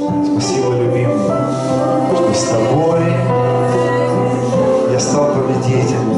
[0.00, 1.28] Спасибо, любимый,
[2.08, 3.00] что с тобой.
[4.90, 6.16] Я стал победителем.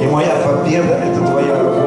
[0.00, 1.79] И моя победа– это твоя работа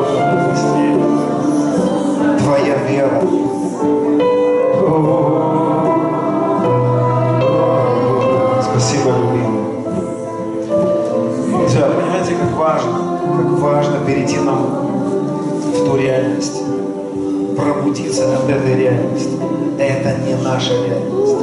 [20.53, 21.35] наша реальность.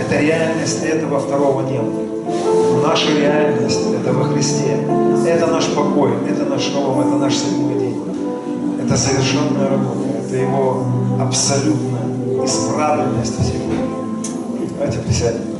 [0.00, 1.92] Это реальность этого второго неба.
[2.84, 4.78] Наша реальность– это во Христе.
[5.26, 8.02] Это наш покой, это наш шалом, это наш седьмой день.
[8.82, 10.84] Это совершенная работа, это Его
[11.20, 13.72] абсолютная исправленность всего.
[14.76, 15.55] Давайте присядем.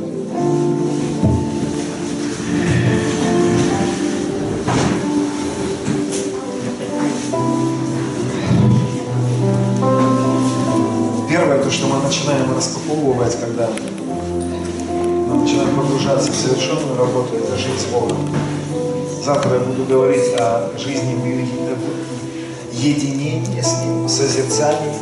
[13.47, 18.17] Когда мы начинаем погружаться в совершенную работу, это жизнь с Богом.
[19.23, 24.93] Завтра я буду говорить о жизни в единении с Ним, созерцании.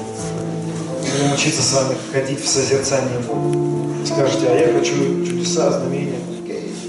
[1.01, 4.05] Будем учиться с вами ходить в созерцании Бога.
[4.05, 6.19] Скажете, а я хочу чудеса, знамения.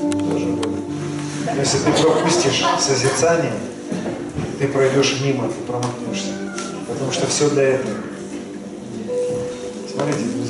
[0.03, 3.53] Но если ты пропустишь созерцание,
[4.59, 6.33] ты пройдешь мимо, ты промахнешься.
[6.89, 8.06] Потому что все для этого.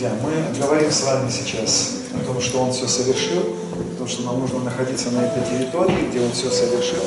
[0.06, 3.42] Друзья, мы говорим с вами сейчас о том, что Он все совершил,
[3.90, 7.02] потому что нам нужно находиться на этой территории, где Он все совершил,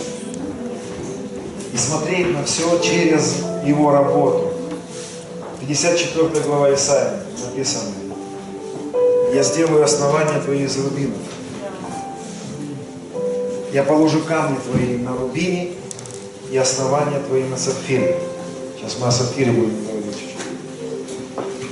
[1.74, 4.54] и смотреть на все через Его работу.
[5.62, 7.92] 54 глава Исаия написано,
[9.34, 11.20] «Я сделаю основания твои из рубинов,
[13.72, 15.72] я положу камни твои на рубине
[16.52, 18.20] и основания твои на сапфире».
[18.78, 19.89] Сейчас мы о сапфире будем.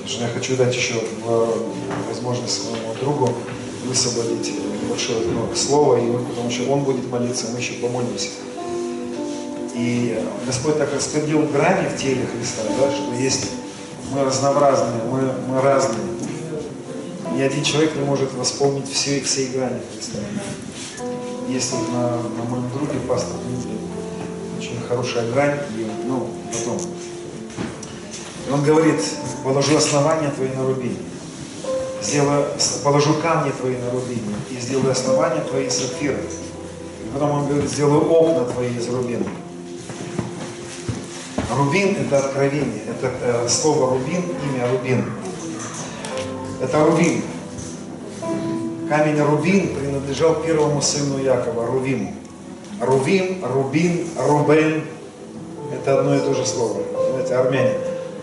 [0.08, 1.04] Что я хочу дать еще
[2.08, 3.30] возможность своему другу
[3.86, 8.30] высвободить небольшое ну, слово, и мы, потому что он будет молиться, мы еще помолимся.
[9.76, 13.48] И Господь так распределил грани в теле Христа, да, что есть
[14.12, 16.00] мы разнообразные, мы, мы разные.
[17.34, 20.20] Ни один человек не может восполнить все, все грани Христа.
[21.50, 23.36] Есть вот на, на моем друге пастор
[24.58, 26.97] очень хорошая грань, и, ну, потом.
[28.48, 29.02] И он говорит,
[29.44, 30.98] положу основания твои на рубине,
[32.02, 32.46] сделаю,
[32.82, 36.16] положу камни твои на рубине и сделаю основания твои из сапфира.
[36.16, 39.26] И потом он говорит, сделаю окна твои из рубина.
[41.58, 45.06] Рубин– это откровение, это э, слово рубин, имя рубин.
[46.62, 47.24] Это рубин.
[48.90, 52.14] Камень рубин принадлежал первому сыну Якова, Рувиму.
[52.80, 54.84] Рувим, Рубин, Рубен–
[55.74, 56.82] это одно и то же слово.
[57.12, 57.74] Знаете, армяне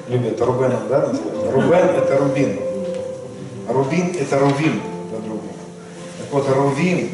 [0.08, 1.12] любят Рубеном, да?
[1.52, 2.58] Рубен– это Рубин.
[3.68, 5.52] Рубин– это Рувим по-другому.
[6.18, 7.10] Так вот, Рувим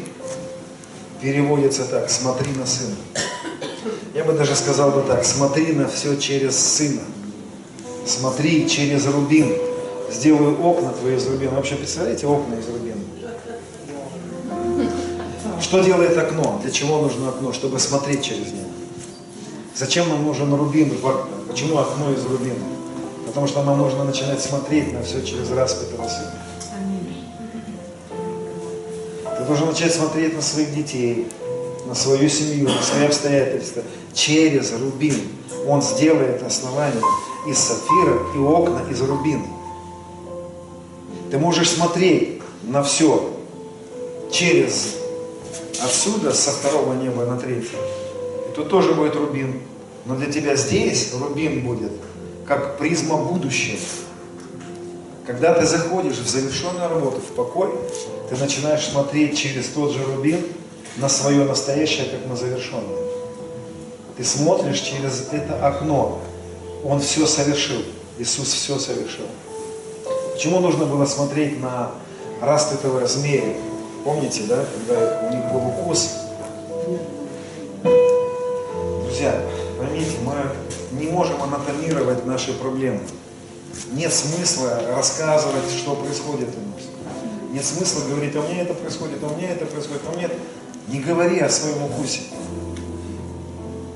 [1.21, 2.95] переводится так– смотри на сына.
[4.13, 7.01] Я бы даже сказал бы так, смотри на все через сына.
[8.05, 9.53] Смотри через рубин.
[10.11, 11.51] Сделаю окна твои из рубина.
[11.51, 13.01] Вообще, представляете, окна из рубина?
[15.61, 16.59] Что делает окно?
[16.61, 17.53] Для чего нужно окно?
[17.53, 18.69] Чтобы смотреть через него.
[19.75, 21.27] Зачем нам нужен рубин в?
[21.47, 22.59] Почему окно из рубина?
[23.31, 26.33] Потому что нам нужно начинать смотреть на все через распятого сына.
[29.37, 31.29] Ты должен начать смотреть на своих детей,
[31.87, 33.83] на свою семью, на свои обстоятельства
[34.13, 35.15] через рубин.
[35.65, 37.01] Он сделает основание
[37.47, 39.45] из сапфира и окна из рубина.
[41.31, 43.31] Ты можешь смотреть на все
[44.29, 44.95] через
[45.81, 47.77] отсюда, со второго неба на третье.
[48.49, 49.61] И тут тоже будет рубин.
[50.05, 51.93] Но для тебя здесь рубин будет
[52.51, 53.79] как призма будущего.
[55.25, 57.69] Когда ты заходишь в завершенную работу, в покой,
[58.29, 60.43] ты начинаешь смотреть через тот же рубин
[60.97, 62.97] на свое настоящее, как на завершенное.
[64.17, 66.19] Ты смотришь через это окно.
[66.83, 67.83] Он все совершил.
[68.19, 69.27] Иисус все совершил.
[70.33, 71.91] Почему нужно было смотреть на
[72.41, 73.55] распятого змея?
[74.03, 76.09] Помните, да, когда у них был укус?
[81.11, 83.01] Можем анатомировать наши проблемы.
[83.93, 86.87] Нет смысла рассказывать, что происходит у нас.
[87.51, 90.17] Нет смысла говорить, а у меня это происходит, а у меня это происходит, а у
[90.17, 90.29] меня.
[90.87, 92.21] Не говори о своем укусе.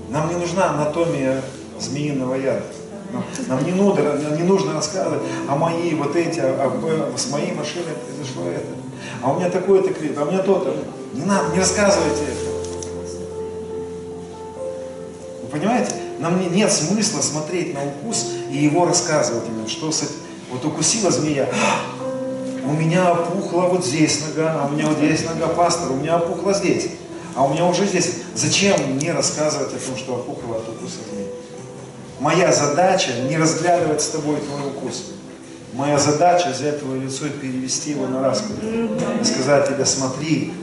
[0.09, 1.41] Нам не нужна анатомия
[1.79, 2.63] змеиного яда.
[3.47, 4.01] Нам не нужно,
[4.38, 8.67] не нужно рассказывать, а мои вот эти, а, а с моей машиной произошло это.
[9.21, 10.75] А у меня такое-то клип, а у меня то-то.
[11.13, 12.56] Не надо, не рассказывайте это.
[15.44, 16.04] Вы понимаете?
[16.19, 20.03] Нам не, нет смысла смотреть на укус и его рассказывать им, что с.
[20.51, 21.50] Вот укусила змея,
[22.65, 26.15] у меня опухла вот здесь нога, а у меня вот здесь нога пастора, у меня
[26.15, 26.88] опухла здесь.
[27.35, 28.12] А у меня уже здесь.
[28.33, 31.27] Зачем мне рассказывать о том, что опухла от укуса змеи?
[32.19, 35.12] Моя задача не разглядывать с тобой твой укус.
[35.73, 38.57] Моя задача взять твое лицо и перевести его на распад.
[38.63, 40.53] И сказать тебе, смотри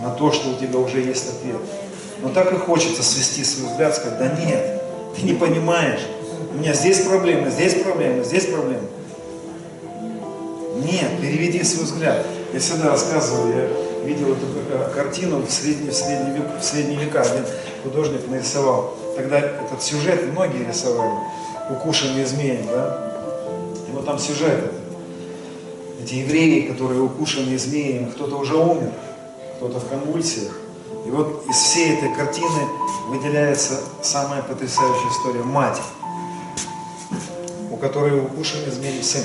[0.00, 1.60] на то, что у тебя уже есть ответ.
[2.22, 4.79] Но так и хочется свести свой взгляд, сказать, да нет,
[5.16, 6.00] ты не понимаешь.
[6.52, 8.88] У меня здесь проблемы, здесь проблемы, здесь проблемы.
[10.84, 12.26] Нет, переведи свой взгляд.
[12.52, 16.98] Я всегда рассказываю, я видел эту э, картину в средние, в средние, век, в средние
[16.98, 17.22] века.
[17.22, 17.44] Один
[17.82, 18.94] художник нарисовал.
[19.16, 21.12] Тогда этот сюжет многие рисовали.
[21.70, 23.12] Укушенные змеи, да?
[23.88, 24.72] И вот там сюжет.
[26.02, 28.90] Эти евреи, которые укушены змеями, кто-то уже умер,
[29.56, 30.59] кто-то в конвульсиях.
[31.04, 32.68] И вот из всей этой картины
[33.08, 35.42] выделяется самая потрясающая история.
[35.42, 35.80] Мать,
[37.70, 39.24] у которой укушенный змеи сын.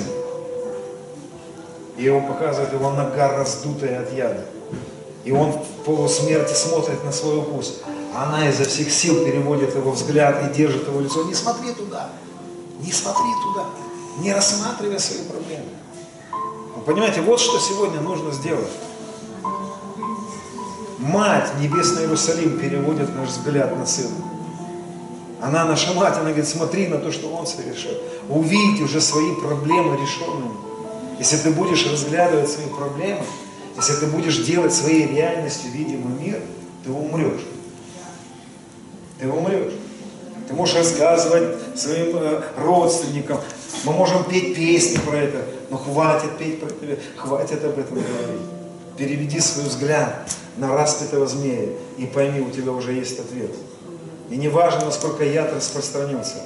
[1.96, 4.44] И его показывает его нога раздутая от яда.
[5.24, 7.80] И он в полусмерти смотрит на свой укус.
[8.14, 11.24] Она изо всех сил переводит его взгляд и держит его лицо.
[11.24, 12.08] Не смотри туда,
[12.80, 13.66] не смотри туда,
[14.20, 15.68] не рассматривай свои проблемы.
[16.76, 18.70] Вы понимаете, вот что сегодня нужно сделать.
[20.98, 24.16] Мать, Небесный Иерусалим, переводит наш взгляд на Сына.
[25.40, 27.92] Она наша мать, она говорит, смотри на то, что Он совершил.
[28.28, 30.56] Увидеть уже свои проблемы решенными.
[31.18, 33.22] Если ты будешь разглядывать свои проблемы,
[33.76, 36.40] если ты будешь делать своей реальностью видимый мир,
[36.84, 37.42] ты умрешь.
[39.20, 39.74] Ты умрешь.
[40.48, 43.38] Ты можешь рассказывать своим э, родственникам.
[43.84, 48.55] Мы можем петь песни про это, но хватит петь про это, хватит об этом говорить.
[48.96, 53.50] Переведи свой взгляд на распятого змея и пойми, у тебя уже есть ответ.
[54.30, 56.36] И не важно, насколько яд распространился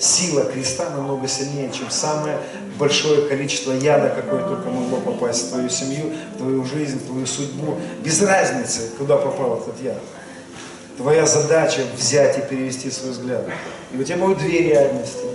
[0.00, 2.38] сила креста намного сильнее, чем самое
[2.78, 7.26] большое количество яда, какое только могло попасть в твою семью, в твою жизнь, в твою
[7.26, 7.76] судьбу.
[8.02, 10.00] Без разницы, куда попал этот яд.
[10.96, 13.46] Твоя задача взять и перевести свой взгляд.
[13.92, 15.26] И у тебя будут две реальности.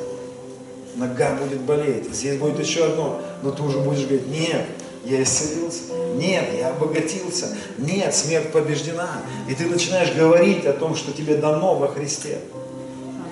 [0.95, 4.65] Нога будет болеть, здесь будет еще одно, но ты уже будешь говорить, нет,
[5.05, 9.21] я исцелился, нет, я обогатился, нет, смерть побеждена.
[9.47, 12.39] И ты начинаешь говорить о том, что тебе дано во Христе.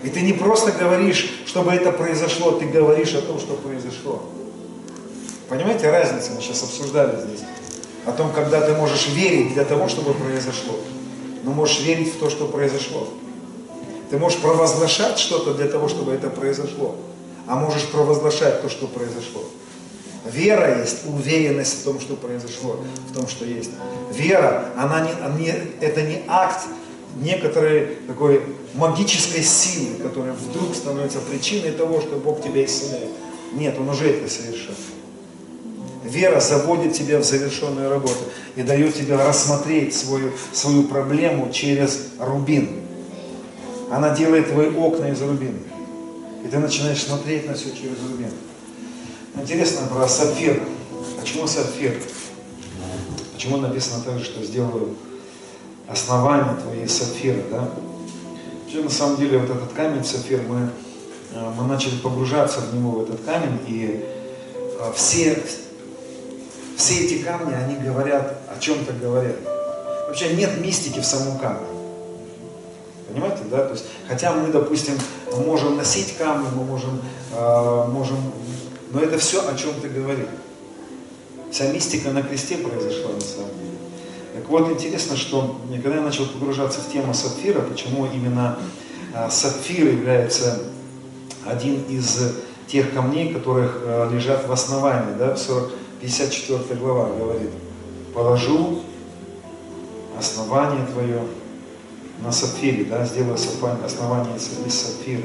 [0.03, 4.21] И ты не просто говоришь, чтобы это произошло, ты говоришь о том, что произошло.
[5.49, 6.31] Понимаете разницу?
[6.35, 7.41] Мы сейчас обсуждали здесь.
[8.05, 10.75] О том, когда ты можешь верить для того, чтобы произошло.
[11.43, 13.07] Но можешь верить в то, что произошло.
[14.09, 16.95] Ты можешь провозглашать что-то для того, чтобы это произошло.
[17.47, 19.43] А можешь провозглашать то, что произошло.
[20.25, 22.79] Вера есть уверенность в том, что произошло,
[23.09, 23.71] в том, что есть.
[24.11, 26.65] Вера, она не, это не акт
[27.21, 28.41] некоторой такой
[28.73, 33.09] магической силы, которая вдруг становится причиной того, что Бог тебя исцеляет.
[33.53, 34.73] Нет, Он уже это совершил.
[36.03, 42.81] Вера заводит тебя в завершенную работу и дает тебе рассмотреть свою, свою проблему через рубин.
[43.89, 45.59] Она делает твои окна из рубина.
[46.43, 48.31] И ты начинаешь смотреть на все через рубин.
[49.35, 50.61] Интересно про сапфир.
[51.19, 51.99] Почему сапфир?
[53.33, 54.95] Почему написано также, что сделаю
[55.87, 57.69] основание твоей сапфира, да?
[58.63, 60.69] Вообще, на самом деле, вот этот камень сапфир, мы,
[61.33, 64.05] э, мы начали погружаться в него, в этот камень, и
[64.55, 65.41] э, все,
[66.77, 69.35] все эти камни, они говорят, о чем-то говорят.
[70.07, 71.67] Вообще нет мистики в самом камне.
[73.07, 73.65] Понимаете, да?
[73.65, 74.93] То есть, хотя мы, допустим,
[75.45, 78.17] можем носить камни, мы можем, э, можем,
[78.93, 80.27] но это все о чем-то говорит.
[81.51, 83.77] Вся мистика на кресте произошла на самом деле.
[84.35, 88.59] Так вот, интересно, что когда я начал погружаться в тему сапфира, почему именно
[89.13, 90.59] а, сапфир является
[91.45, 92.19] один из
[92.67, 95.71] тех камней, которых а, лежат в основании, да, в 40,
[96.01, 97.51] 54 глава говорит,
[98.13, 98.81] положу
[100.17, 101.21] основание твое
[102.21, 105.23] на сапфире, да, сделаю основание из сапфира.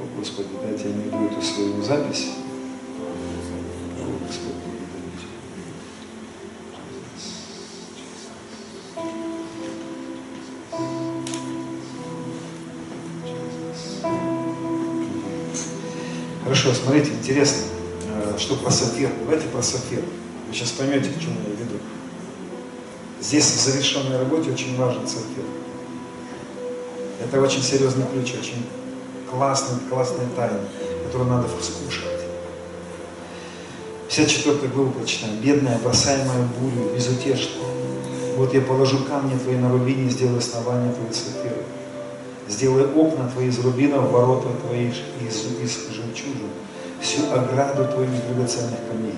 [0.00, 2.28] О, Господи, дайте я найду эту свою запись.
[3.98, 4.54] О, Господи.
[16.44, 17.58] Хорошо, смотрите, интересно,
[18.06, 19.10] э, что про сапфир.
[19.20, 20.00] Давайте про сапфир.
[20.48, 21.78] Вы сейчас поймете, к чему я веду.
[23.20, 25.44] Здесь в завершенной работе очень важен сапфир.
[27.22, 28.64] Это очень серьезный ключ, очень
[29.30, 30.60] классный, классная тайна,
[31.06, 32.20] которую надо вкушать.
[34.08, 35.36] 54 главу прочитаем.
[35.36, 37.70] Бедная, бросаемая бурю, безутешная.
[38.36, 41.64] Вот я положу камни твои на рубине сделаю основание твоих сапфиров.
[42.48, 44.96] Сделай окна твои из рубинов, ворота твои из,
[45.62, 46.50] из жемчужин,
[47.00, 49.14] всю ограду твою из драгоценных камней.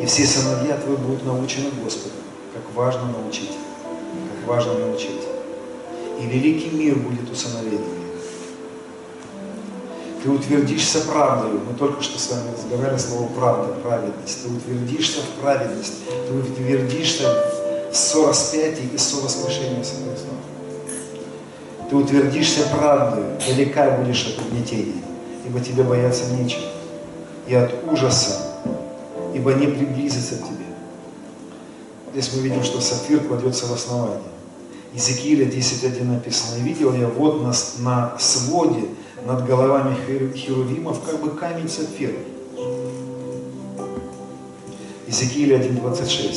[0.00, 2.18] И все сыновья твои будут научены Господом,
[2.52, 5.22] как важно научить, как важно научить.
[6.20, 8.03] И великий мир будет у сыновей твоих.
[10.24, 11.60] Ты утвердишься правдой.
[11.60, 14.42] Мы только что с вами разговаривали слово правда, праведность.
[14.42, 15.96] Ты утвердишься в праведности.
[16.26, 17.28] Ты утвердишься
[17.92, 20.38] в сораспятии и совоскрешении со Христом.
[21.90, 25.02] Ты утвердишься правдой, далека будешь от угнетения,
[25.46, 26.70] ибо тебе бояться нечего.
[27.46, 28.40] И от ужаса,
[29.34, 30.64] ибо не приблизится к тебе.
[32.12, 34.22] Здесь мы видим, что сапфир кладется в основание.
[34.94, 38.84] Иезекииля 10.1 написано, «И видел я вот на, на своде
[39.26, 39.96] над головами
[40.36, 42.14] херувимов как бы камень сапфир».
[45.08, 46.36] Иезекииля 1.26.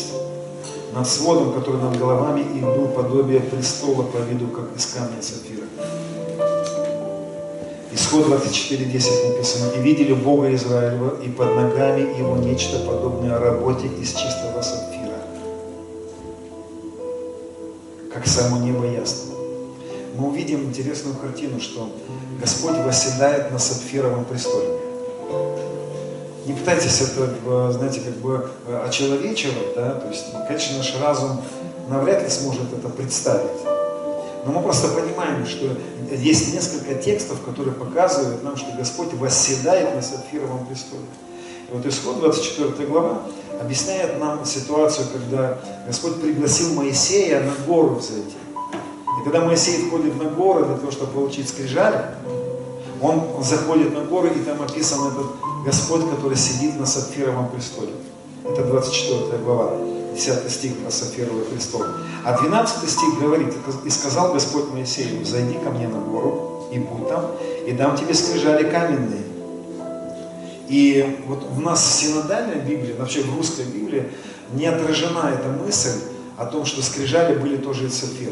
[0.95, 5.67] Над сводом, который над головами, и был подобие престола по виду, как из камня сапфира.
[7.91, 14.13] Исход 24.10 написано, «И видели Бога Израилева, и под ногами его нечто подобное работе из
[14.13, 14.46] чистого
[18.17, 19.35] как само небо ясно.
[20.15, 21.91] Мы увидим интересную картину, что
[22.41, 24.69] Господь восседает на сапфировом престоле.
[26.47, 28.49] Не пытайтесь это, знаете, как бы
[28.83, 31.41] очеловечивать, да, то есть, конечно, наш разум
[31.89, 33.51] навряд ли сможет это представить.
[34.45, 35.77] Но мы просто понимаем, что
[36.11, 41.03] есть несколько текстов, которые показывают нам, что Господь восседает на сапфировом престоле.
[41.69, 43.21] И вот исход 24 глава
[43.59, 48.35] объясняет нам ситуацию, когда Господь пригласил Моисея на гору взойти.
[49.19, 51.99] И когда Моисей входит на гору для того, чтобы получить скрижали,
[53.01, 55.27] он, заходит на гору, и там описан этот
[55.65, 57.91] Господь, который сидит на сапфировом престоле.
[58.43, 59.73] Это 24 глава,
[60.13, 61.83] 10 стих про сапфировый престол.
[62.25, 63.53] А 12 стих говорит,
[63.85, 67.31] «И сказал Господь Моисею, зайди ко мне на гору, и будь там,
[67.65, 69.23] и дам тебе скрижали каменные,
[70.67, 74.09] и вот у нас в синодальной Библии, вообще в русской Библии,
[74.53, 75.99] не отражена эта мысль
[76.37, 78.31] о том, что скрижали были тоже из сапфира.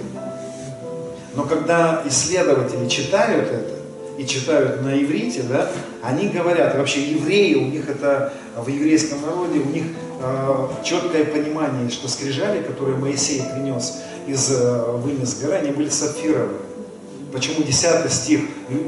[1.35, 3.75] Но когда исследователи читают это,
[4.17, 5.69] и читают на иврите, да,
[6.01, 9.83] они говорят, вообще евреи, у них это в еврейском народе, у них
[10.21, 16.59] э, четкое понимание, что скрижали, которые Моисей принес из э, вынес горы, они были сапфировые.
[17.35, 18.39] Почему 10 стих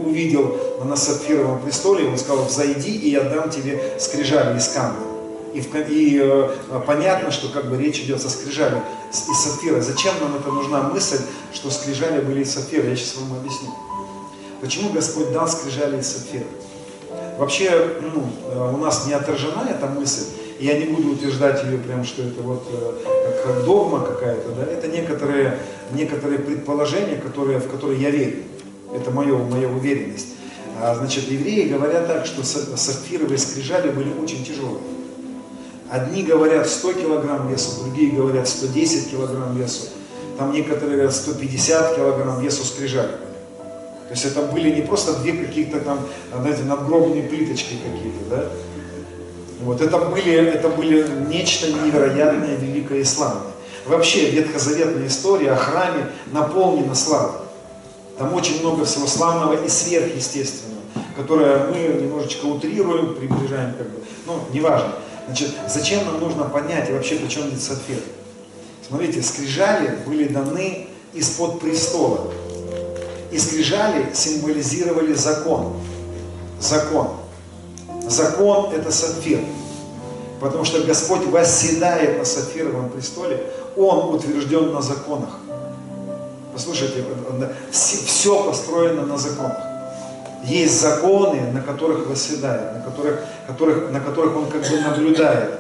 [0.06, 5.02] увидел на сапфировом престоле, он сказал, взойди, и я дам тебе скрижали из камня.
[5.54, 6.50] И, и э,
[6.86, 9.82] понятно, что как бы речь идет о скрижали из сапфира.
[9.82, 11.20] Зачем нам это нужна мысль,
[11.52, 12.88] что скрижали были из сапфира?
[12.88, 13.68] Я сейчас вам объясню.
[14.62, 16.46] Почему Господь дал скрижали из сапфира?
[17.38, 20.24] Вообще, ну, э, у нас не отражена эта мысль,
[20.58, 24.64] и я не буду утверждать ее прям, что это вот э, как догма какая-то, да,
[24.64, 25.60] это некоторые,
[25.94, 28.44] некоторые предположения, которые, в которые я верю.
[28.94, 30.28] Это мое, моя уверенность.
[30.82, 34.82] А, значит, евреи говорят так, что сапфировые скрижали были очень тяжелые.
[35.90, 39.88] Одни говорят 100 килограмм весу, другие говорят 110 килограмм весу.
[40.38, 43.12] Там некоторые говорят 150 килограмм весу скрижали.
[44.08, 46.00] То есть это были не просто две каких-то там,
[46.40, 48.50] знаете, надгробные плиточки какие-то, да?
[49.62, 53.52] Вот, это были, это были нечто невероятное, великое и славное.
[53.88, 57.40] Вообще ветхозаветная история о храме наполнена славой.
[58.18, 60.82] Там очень много всего славного и сверхъестественного,
[61.16, 64.04] которое мы немножечко утрируем, приближаем как бы.
[64.26, 64.94] Ну, неважно.
[65.28, 68.00] Значит, зачем нам нужно понять и вообще при чем здесь сапфир?
[68.88, 72.32] Смотрите, скрижали были даны из-под престола.
[73.32, 75.74] И скрижали символизировали закон.
[76.60, 77.10] Закон.
[78.08, 79.40] Закон– это сапфир.
[80.40, 83.44] Потому что Господь восседает на сапфировом престоле,
[83.78, 85.40] Он утвержден на законах.
[86.54, 87.06] Послушайте,
[87.72, 89.58] все построено на законах.
[90.44, 95.60] Есть законы, на которых восседает, на которых, которых, на которых Он как бы наблюдает.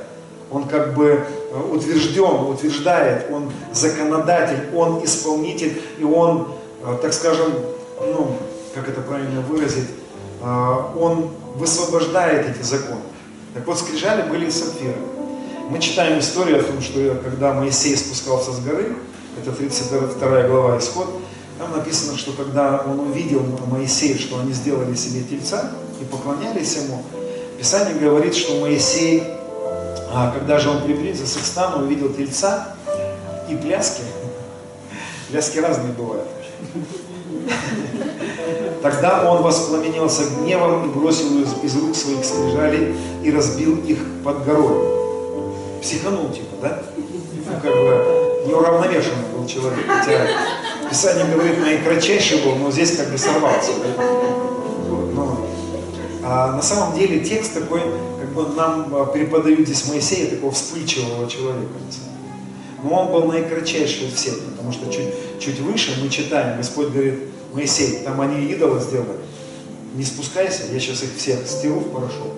[0.49, 6.47] Он как бы э, утвержден, утверждает, он законодатель, он исполнитель, и он,
[6.85, 7.51] э, так скажем,
[7.99, 8.37] ну,
[8.73, 9.89] как это правильно выразить,
[10.41, 13.01] э, он высвобождает эти законы.
[13.53, 14.95] Так вот, скрижали были из сапфира.
[15.69, 18.95] Мы читаем историю о том, что когда Моисей спускался с горы,
[19.37, 21.21] это 32 глава Исход,
[21.59, 27.03] там написано, что когда он увидел Моисея, что они сделали себе тельца и поклонялись ему,
[27.59, 29.23] Писание говорит, что Моисей,
[30.13, 32.73] а когда же он приблизился к стану, увидел тельца
[33.49, 34.03] и пляски.
[35.29, 36.29] Пляски разные бывают.
[38.81, 45.06] Тогда он воспламенился гневом и бросил из, рук своих скрижалей и разбил их под горой.
[45.87, 46.83] Психанул типа, да?
[46.97, 49.85] Ну, как бы неуравновешенный был человек.
[49.87, 50.27] Хотя
[50.89, 53.71] Писание говорит, наикратчайший был, но здесь как бы сорвался.
[53.81, 54.03] Да?
[54.89, 55.47] Ну,
[56.25, 57.79] А на самом деле текст такой,
[58.19, 61.71] как бы нам а, преподают здесь Моисея, такого вспыльчивого человека.
[62.83, 67.29] Но он был наикратчайший из всех, потому что чуть, чуть выше мы читаем, Господь говорит,
[67.53, 69.21] Моисей, там они идола сделали,
[69.95, 72.33] не спускайся, я сейчас их всех стиру в порошок.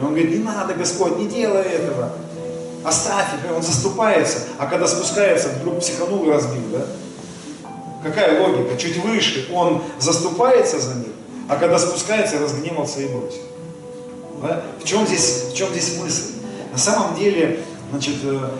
[0.00, 2.12] И он говорит, не надо, Господь, не делай этого.
[2.84, 6.86] Оставь их, он заступается, а когда спускается, вдруг психанул и разбил, да?
[8.02, 8.76] Какая логика?
[8.76, 11.08] Чуть выше он заступается за них,
[11.48, 13.40] а когда спускается, разгневался и бросил.
[14.42, 14.62] Да?
[14.78, 16.32] В, чем здесь, в чем здесь мысль?
[16.72, 17.60] На самом деле,
[17.90, 18.50] значит, э,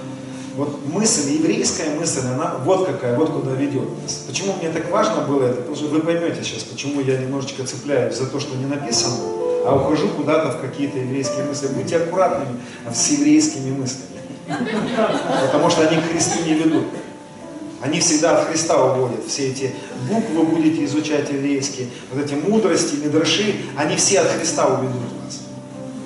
[0.57, 4.25] вот мысль, еврейская мысль, она вот какая, вот куда ведет нас.
[4.27, 5.57] Почему мне так важно было это?
[5.57, 9.17] Потому что вы поймете сейчас, почему я немножечко цепляюсь за то, что не написано,
[9.67, 11.67] а ухожу куда-то в какие-то еврейские мысли.
[11.69, 12.61] Будьте аккуратными
[12.93, 14.14] с еврейскими мыслями.
[14.47, 16.85] Потому что они к Христу не ведут.
[17.81, 19.27] Они всегда от Христа уводят.
[19.27, 19.75] Все эти
[20.09, 25.41] буквы будете изучать еврейские, вот эти мудрости, мидраши, они все от Христа уведут вас.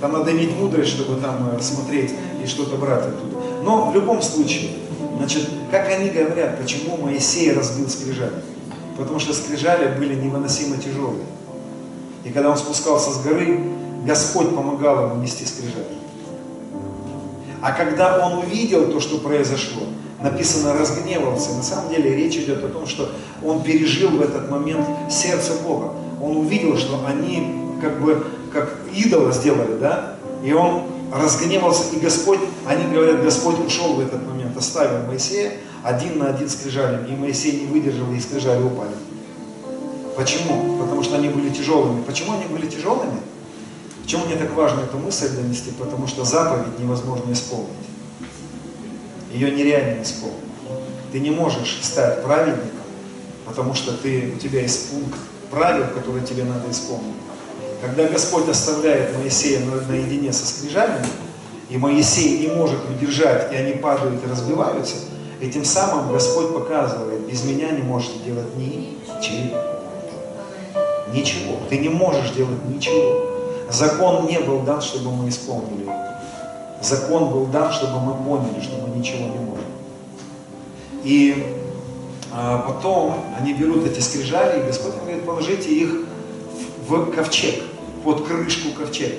[0.01, 3.37] Там надо иметь мудрость, чтобы там э, смотреть и что-то брать оттуда.
[3.63, 4.71] Но в любом случае,
[5.19, 8.43] значит, как они говорят, почему Моисей разбил скрижали?
[8.97, 11.25] Потому что скрижали были невыносимо тяжелые.
[12.25, 13.61] И когда он спускался с горы,
[14.05, 15.87] Господь помогал ему нести скрижали.
[17.63, 19.83] А когда он увидел то, что произошло,
[20.23, 21.55] написано разгневался.
[21.55, 23.11] На самом деле речь идет о том, что
[23.45, 25.93] он пережил в этот момент сердце Бога.
[26.21, 30.17] Он увидел, что они как бы как идола сделали, да?
[30.43, 36.19] И он разгневался, и Господь, они говорят, Господь ушел в этот момент, оставил Моисея один
[36.19, 38.91] на один с крижалями, и Моисей не выдержал, и скрижали упали.
[40.17, 40.79] Почему?
[40.81, 42.03] Потому что они были тяжелыми.
[42.03, 43.21] Почему они были тяжелыми?
[44.09, 45.71] Почему мне так важно эту мысль донести?
[45.73, 47.69] Потому что заповедь невозможно исполнить.
[49.31, 50.39] Ее нереально исполнить.
[51.13, 52.87] Ты не можешь стать праведником,
[53.45, 55.19] потому что ты, у тебя есть пункт
[55.51, 57.17] правил, которые тебе надо исполнить.
[57.83, 59.61] Когда Господь оставляет Моисея
[59.91, 61.05] наедине со скрижалями,
[61.69, 64.97] и Моисей не может удержать, и они падают и разбиваются,
[65.39, 69.61] этим самым Господь показывает, без меня не можете делать ничего.
[71.13, 71.59] Ничего.
[71.69, 73.28] Ты не можешь делать ничего.
[73.71, 75.95] Закон не был дан, чтобы мы исполнили его.
[76.83, 79.65] Закон был дан, чтобы мы поняли, что мы ничего не можем.
[81.05, 81.57] И
[82.33, 85.91] а, потом они берут эти скрижали, и Господь говорит, положите их
[86.89, 87.63] в ковчег,
[88.05, 89.17] под крышку ковчега.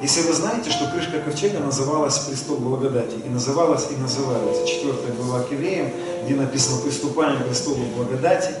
[0.00, 5.42] Если вы знаете, что крышка ковчега называлась престол благодати, и называлась, и называется, четвертая глава
[5.42, 5.90] к евреям,
[6.24, 8.54] где написано «Приступаем к престолу благодати»,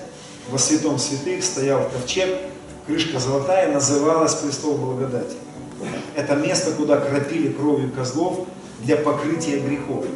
[0.50, 2.28] во святом святых стоял ковчег,
[2.88, 5.36] крышка золотая, называлась престол благодати.
[6.16, 8.46] Это место, куда кропили кровью козлов
[8.82, 10.06] для покрытия грехов.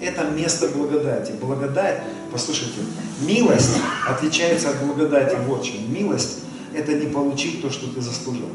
[0.00, 1.32] Это место благодати.
[1.40, 2.00] Благодать,
[2.32, 2.80] послушайте,
[3.20, 3.76] милость
[4.08, 5.92] отличается от благодати вот чем.
[5.92, 6.38] Милость–
[6.74, 8.48] это не получить то, что ты заслужил.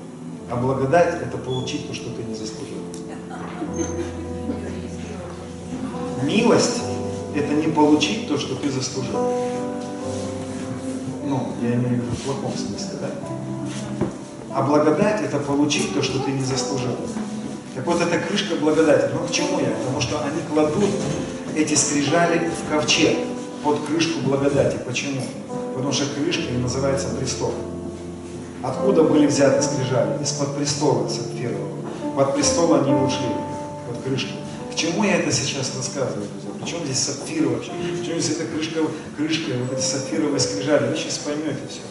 [0.50, 2.78] А благодать– это получить то, что ты не заслужил.
[6.24, 6.82] Милость–
[7.36, 9.34] это не получить то, что ты заслужил.
[11.26, 13.41] Ну, я имею в виду в плохом смысле, да?
[14.54, 16.96] А благодать– это получить то, что ты не заслужил.
[17.76, 19.10] Так вот, эта крышка благодати.
[19.14, 19.70] Ну, к чему я?
[19.70, 20.90] Потому что они кладут
[21.56, 23.18] эти скрижали в ковчег
[23.64, 24.78] под крышку благодати.
[24.86, 25.22] Почему?
[25.74, 27.54] Потому что крышка и называется престол.
[28.64, 30.22] Откуда были взяты скрижали?
[30.22, 31.78] Из-под престола сапфирового.
[32.16, 33.28] Под престол они ушли,
[33.88, 34.34] под крышку.
[34.72, 36.52] К чему я это сейчас рассказываю, друзья?
[36.62, 37.72] Причем здесь сапфир вообще?
[38.00, 38.80] Причем здесь эта крышка,
[39.18, 40.90] крышка, вот эти сапфировые скрижали?
[40.92, 41.82] Вы сейчас поймете все.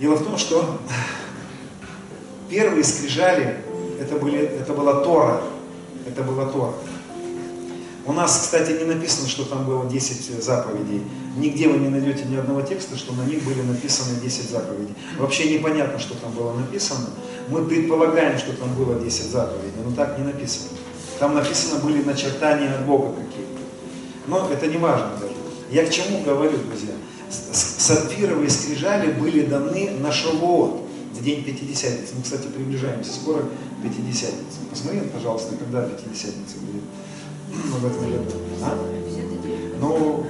[0.00, 0.78] Дело в том, что
[2.52, 3.56] Первые скрижали,
[3.98, 5.40] это, были, это была Тора.
[6.06, 6.74] Это была Тора.
[8.04, 11.02] У нас, кстати, не написано, что там было 10 заповедей.
[11.38, 14.94] Нигде вы не найдете ни одного текста, что на них были написаны 10 заповедей.
[15.18, 17.06] Вообще непонятно, что там было написано.
[17.48, 20.76] Мы предполагаем, что там было 10 заповедей, но так не написано.
[21.20, 23.62] Там написано были начертания от Бога какие-то.
[24.26, 25.32] Но это не важно даже.
[25.70, 26.92] Я к чему говорю, друзья?
[27.30, 30.91] Сапфировые скрижали были даны на Шавуот
[31.22, 32.14] день Пятидесятницы.
[32.16, 34.58] Мы, кстати, приближаемся скоро к Пятидесятнице.
[34.70, 36.82] Посмотри, пожалуйста, когда Пятидесятница будет
[37.48, 38.30] ну, в этом году.
[38.62, 38.78] А?
[39.80, 40.26] Ну,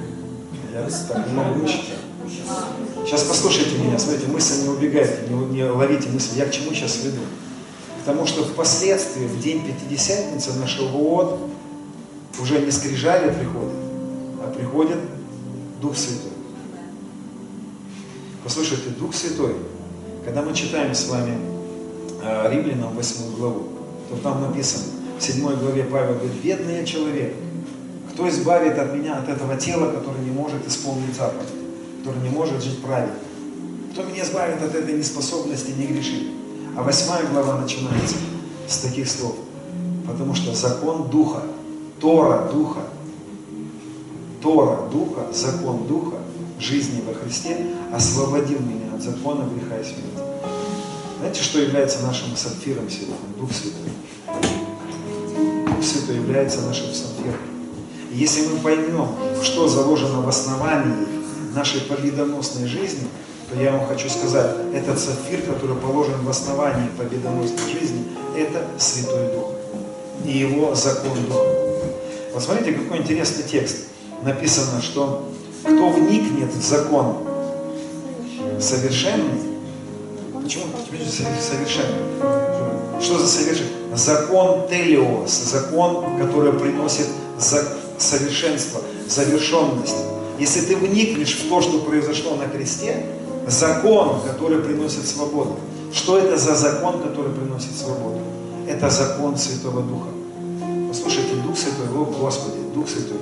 [0.73, 1.99] я так не могу считать.
[3.05, 6.37] Сейчас послушайте меня, смотрите, мысль не убегайте, не, не ловите мысль.
[6.37, 7.23] Я к чему сейчас веду?
[8.03, 11.39] К тому, что впоследствии, в день Пятидесятницы на Шавуот
[12.41, 13.73] уже не скрижали приходят,
[14.41, 14.99] а приходит
[15.81, 16.33] Дух Святой.
[18.45, 19.55] Послушайте, Дух Святой
[20.25, 21.37] когда мы читаем с вами
[22.23, 23.69] э, Римлянам 8 главу,
[24.09, 24.85] то там написано,
[25.19, 27.35] в 7 главе Павел говорит, бедный я человек,
[28.13, 31.49] кто избавит от меня, от этого тела, которое не может исполнить заповедь,
[31.99, 33.15] которое не может жить правильно?
[33.93, 36.31] Кто меня избавит от этой неспособности не грешить?
[36.77, 38.17] А восьмая глава начинается
[38.67, 39.35] с таких слов.
[40.07, 41.43] Потому что закон Духа,
[42.01, 42.81] Тора Духа,
[44.41, 46.17] Тора Духа, закон Духа
[46.59, 50.23] жизни во Христе освободил меня от закона греха и смерти.
[51.19, 53.17] Знаете, что является нашим сапфиром сегодня?
[53.39, 53.93] Дух Святой.
[55.67, 57.41] Дух Святой является нашим сапфиром.
[58.13, 59.09] И если мы поймем,
[59.43, 61.07] что заложено в основании
[61.55, 63.07] нашей победоносной жизни,
[63.51, 68.05] то я вам хочу сказать, этот сапфир, который положен в основании победоносной жизни,
[68.37, 69.51] это Святой Дух.
[70.25, 71.41] И его закон Духа.
[72.35, 73.89] Вот какой интересный текст.
[74.23, 75.29] Написано, что
[75.65, 77.32] кто вникнет в закон
[78.63, 79.41] совершенный,
[80.43, 80.65] почему,
[81.11, 82.03] совершенный?
[83.01, 83.71] Что за совершенный?
[83.95, 87.07] Закон телиос, закон, который приносит
[87.99, 89.97] совершенство, завершенность.
[90.39, 93.05] Если ты вникнешь в то, что произошло на кресте,
[93.47, 95.59] закон, который приносит свободу.
[95.93, 98.21] Что это за закон, который приносит свободу?
[98.67, 100.09] Это закон Святого Духа.
[100.89, 103.19] Послушайте, Дух Святой, о Господи, Дух Святой.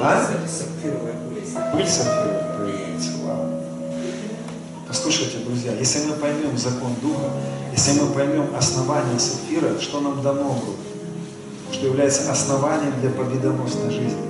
[0.00, 0.28] А?
[1.72, 3.10] Пыль сапфировая появляется.
[3.24, 3.46] Вау.
[4.86, 7.30] Послушайте, друзья, если мы поймем закон Духа,
[7.74, 10.76] если мы поймем основание сапфира, что нам дано было,
[11.72, 14.20] что является основанием для победоносной жизни.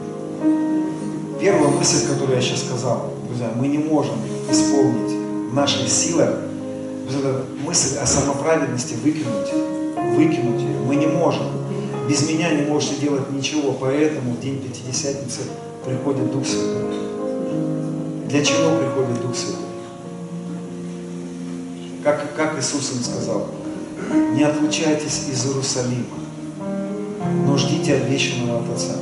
[1.40, 4.14] Первая мысль, которую я сейчас сказал, друзья, мы не можем
[4.48, 6.30] исполнить в наших силах
[7.64, 9.52] мысль о самоправедности выкинуть,
[10.16, 10.78] выкинуть ее.
[10.86, 11.46] Мы не можем.
[12.08, 15.40] Без меня не можете делать ничего, поэтому в день Пятидесятницы
[15.84, 17.11] приходит Дух Святой.
[18.32, 19.66] Для чего приходит Дух Святой?
[22.02, 23.48] Как, как Иисус им сказал,
[24.34, 26.16] не отлучайтесь из Иерусалима,
[27.46, 28.94] но ждите обещанного от Отца.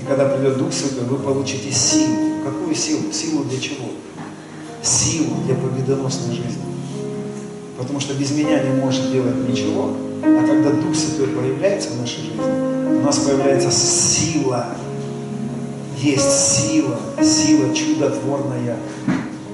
[0.00, 2.42] И когда придет Дух Святой, вы получите силу.
[2.42, 3.12] Какую силу?
[3.12, 3.90] Силу для чего?
[4.82, 6.64] Силу для победоносной жизни.
[7.76, 9.98] Потому что без меня не может делать ничего.
[10.22, 14.68] А когда Дух Святой появляется в нашей жизни, у нас появляется сила.
[16.04, 18.76] Есть сила, сила чудотворная.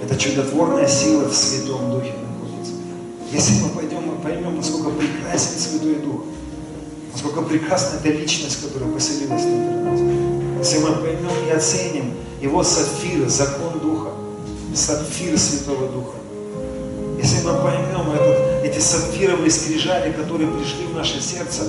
[0.03, 2.73] Это чудотворная сила в Святом Духе находится.
[3.31, 6.23] Если мы пойдем мы поймем, насколько прекрасен Святой Дух,
[7.13, 10.01] насколько прекрасна эта личность, которая поселилась внутри нас.
[10.59, 14.11] Если мы поймем и оценим его сапфир, закон Духа,
[14.75, 16.17] сапфир Святого Духа,
[17.23, 21.63] если мы поймем этот, эти сапфировые скрижали, которые пришли в наше сердце,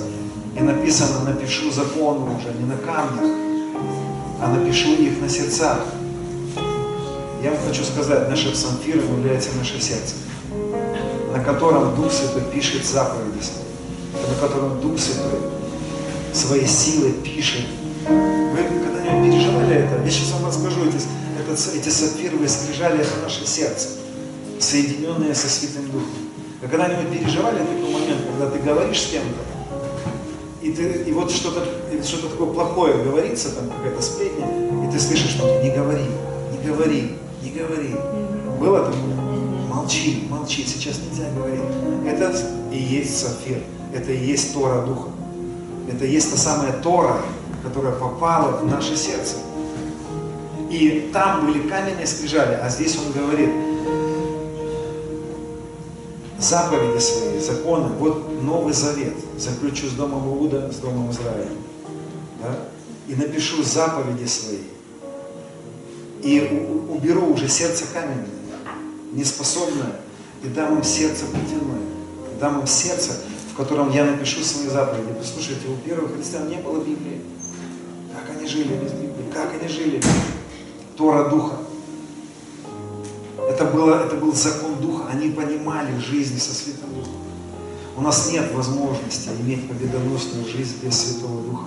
[0.57, 3.50] и написано, напишу закон уже не на камнях,
[4.41, 5.79] а напишу их на сердцах.
[7.43, 10.15] Я вам хочу сказать, нашим самфиром является наше сердце,
[11.31, 15.39] на котором Дух Святой пишет заповеди свои, на котором Дух Святой
[16.33, 17.65] своей силой пишет.
[18.07, 20.03] Вы когда-нибудь переживали это?
[20.03, 20.97] Я сейчас вам расскажу, эти,
[21.39, 23.89] это, эти сапфировые скрижали, это наше сердце
[24.59, 26.29] соединенные со Святым Духом.
[26.61, 29.60] Вы когда-нибудь переживали такой момент, когда ты говоришь с кем-то,
[30.61, 31.65] и, ты, и вот что-то
[32.03, 34.45] что такое плохое говорится, там какая-то сплетня,
[34.87, 36.05] и ты слышишь, что не говори,
[36.51, 37.95] не говори, не говори.
[38.59, 39.15] Было такое?
[39.69, 41.61] Молчи, молчи, сейчас нельзя говорить.
[42.05, 42.35] Это
[42.71, 43.59] и есть сафир,
[43.93, 45.09] это и есть Тора Духа.
[45.91, 47.17] Это и есть та самая Тора,
[47.63, 49.37] которая попала в наше сердце.
[50.69, 53.49] И там были каменные скрижали, а здесь он говорит,
[56.41, 61.51] заповеди свои, законы, вот Новый Завет заключу с Домом Иуда, с Домом Израиля.
[62.41, 62.57] Да?
[63.07, 64.59] И напишу заповеди свои.
[66.23, 68.27] И уберу уже сердце каменное,
[69.11, 69.99] неспособное,
[70.43, 71.81] и дам им сердце плотяное.
[72.39, 73.13] Дам им сердце,
[73.53, 75.13] в котором я напишу свои заповеди.
[75.17, 77.21] Послушайте, у первых христиан не было Библии.
[78.13, 79.31] Как они жили без Библии?
[79.33, 80.01] Как они жили?
[80.97, 81.57] Тора Духа.
[83.51, 85.07] Это, было, это был закон Духа.
[85.11, 87.11] Они понимали жизнь со Святым Духом.
[87.97, 91.65] У нас нет возможности иметь победоносную жизнь без Святого Духа.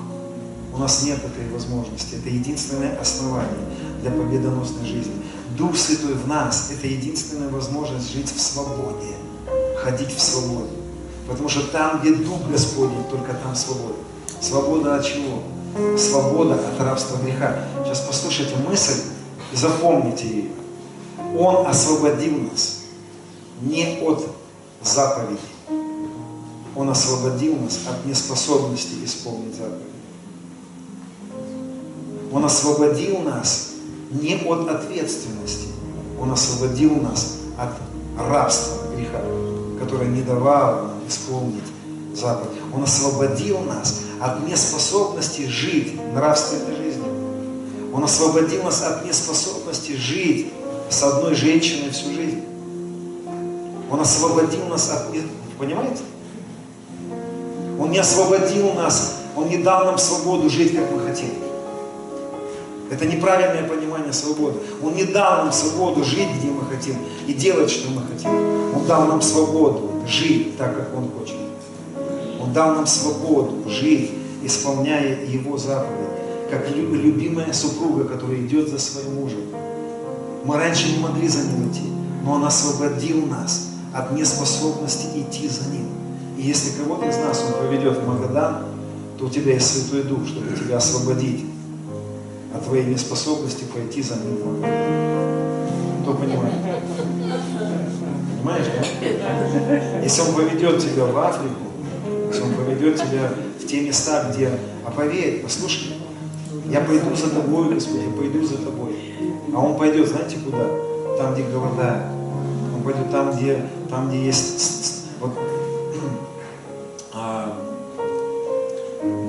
[0.73, 2.15] У нас нет этой возможности.
[2.15, 3.69] Это единственное основание
[4.01, 5.13] для победоносной жизни.
[5.59, 9.15] Дух Святой в нас– это единственная возможность жить в свободе,
[9.77, 10.73] ходить в свободе.
[11.29, 13.99] Потому что там, где Дух Господень, только там свобода.
[14.41, 15.43] Свобода от чего?
[15.99, 17.59] Свобода от рабства греха.
[17.85, 19.03] Сейчас послушайте мысль
[19.53, 20.64] и запомните ее.
[21.37, 22.83] Он освободил нас
[23.61, 24.25] не от
[24.83, 25.39] заповедей.
[26.77, 29.95] Он освободил нас от неспособности исполнить заповеди.
[32.33, 33.71] Он освободил нас
[34.11, 35.69] не от ответственности.
[36.21, 37.71] Он освободил нас от
[38.19, 39.21] рабства греха,
[39.81, 41.65] которое не давало нам исполнить
[42.15, 42.61] заповедь.
[42.73, 47.07] Он освободил нас от неспособности жить нравственной жизнью.
[47.93, 50.53] Он освободил нас от неспособности жить
[50.89, 52.43] с одной женщиной всю жизнь.
[53.91, 55.15] Он освободил нас от...
[55.59, 56.03] Понимаете?
[57.79, 61.31] Он не освободил нас, Он не дал нам свободу жить, как мы хотим.
[62.91, 64.59] Это неправильное понимание свободы.
[64.83, 68.31] Он не дал нам свободу жить, где мы хотим, и делать, что мы хотим.
[68.77, 71.37] Он дал нам свободу жить так, как Он хочет.
[72.41, 76.09] Он дал нам свободу жить, исполняя Его заповеди,
[76.51, 79.41] как любимая супруга, которая идет за своим мужем.
[80.45, 81.91] Мы раньше не могли за ним идти,
[82.23, 85.89] но Он освободил нас от неспособности идти за Ним.
[86.37, 88.67] И если кого-то из нас Он поведет в Магадан,
[89.19, 91.47] то у тебя есть Святой Дух, чтобы тебя освободить
[92.55, 95.65] от твоей неспособности пойти за Ним в Магадан.
[96.03, 96.55] Кто понимает?
[98.37, 100.01] Понимаешь, да?
[100.03, 101.55] Если Он поведет тебя в Африку,
[102.29, 104.51] если Он поведет тебя в те места, где...
[104.85, 105.95] А поверь, послушай,
[106.71, 109.14] я пойду за тобой, Господи, я пойду за тобой.
[109.53, 110.65] А Он пойдет, знаете, куда?
[111.19, 112.07] Там, где голодают.
[112.75, 115.05] Он пойдет там, где, там, где есть...
[115.21, 115.33] Вот,
[117.13, 117.57] а,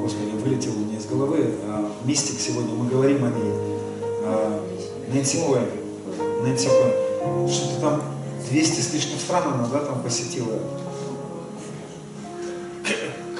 [0.01, 1.51] Господи, вылетел у меня из головы.
[1.65, 3.53] А, мистик сегодня, мы говорим о ней.
[4.23, 4.63] А,
[5.13, 5.67] Нэнси Коэн.
[6.43, 6.69] Нэнси.
[7.47, 8.01] Что-то там
[8.49, 10.59] 200 с лишним стран она, да, там посетила.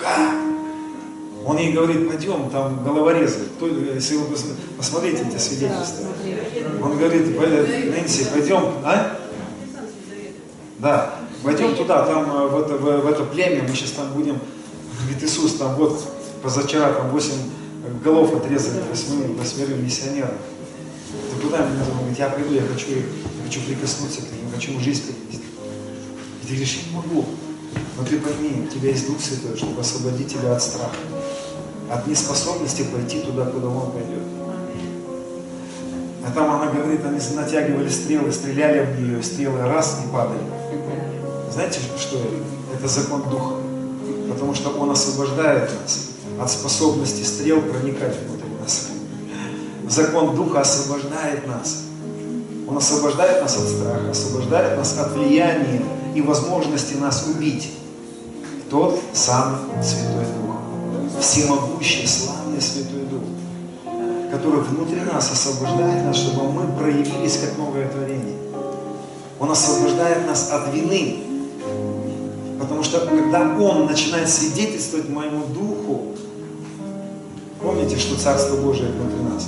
[0.01, 0.34] Как?
[1.45, 3.45] Он ей говорит, пойдем, там головорезы.
[3.93, 4.35] Если вы
[4.77, 6.07] посмотрите эти свидетельства.
[6.81, 9.19] Он говорит, Нэнси, пойдем, а?
[10.79, 14.39] Да, пойдем туда, там э, в это, в, в это племя, мы сейчас там будем,
[14.99, 15.99] говорит Иисус, там вот
[16.43, 17.31] позавчера там 8
[18.03, 20.37] голов отрезали восьмерым, восьмерым миссионерам.
[21.31, 21.85] Ты куда меня?
[21.97, 23.01] Говорит, я приду, я хочу, я
[23.45, 25.45] хочу прикоснуться к ним, хочу жизнь привести.
[26.43, 27.25] И ты говоришь, я не могу.
[27.97, 30.95] Но ты пойми, у тебя есть Дух Святой, чтобы освободить тебя от страха,
[31.91, 34.23] от неспособности пойти туда, куда Он пойдет.
[36.27, 40.39] А там она говорит, они натягивали стрелы, стреляли в нее, стрелы раз и падали.
[41.51, 42.87] Знаете, что это?
[42.87, 43.55] Закон Духа.
[44.31, 48.87] Потому что Он освобождает нас от способности стрел проникать внутрь нас.
[49.87, 51.83] Закон Духа освобождает нас.
[52.67, 55.83] Он освобождает нас от страха, освобождает нас от влияния
[56.15, 57.71] и возможности нас убить.
[58.69, 60.44] Тот самый Святой Дух.
[61.25, 63.23] Всемогущий, славный Святой Дух
[64.31, 68.35] который внутри нас освобождает нас, чтобы мы проявились как новое творение.
[69.39, 71.21] Он освобождает нас от вины.
[72.59, 76.15] Потому что когда Он начинает свидетельствовать моему духу,
[77.61, 79.47] помните, что Царство Божие внутри нас?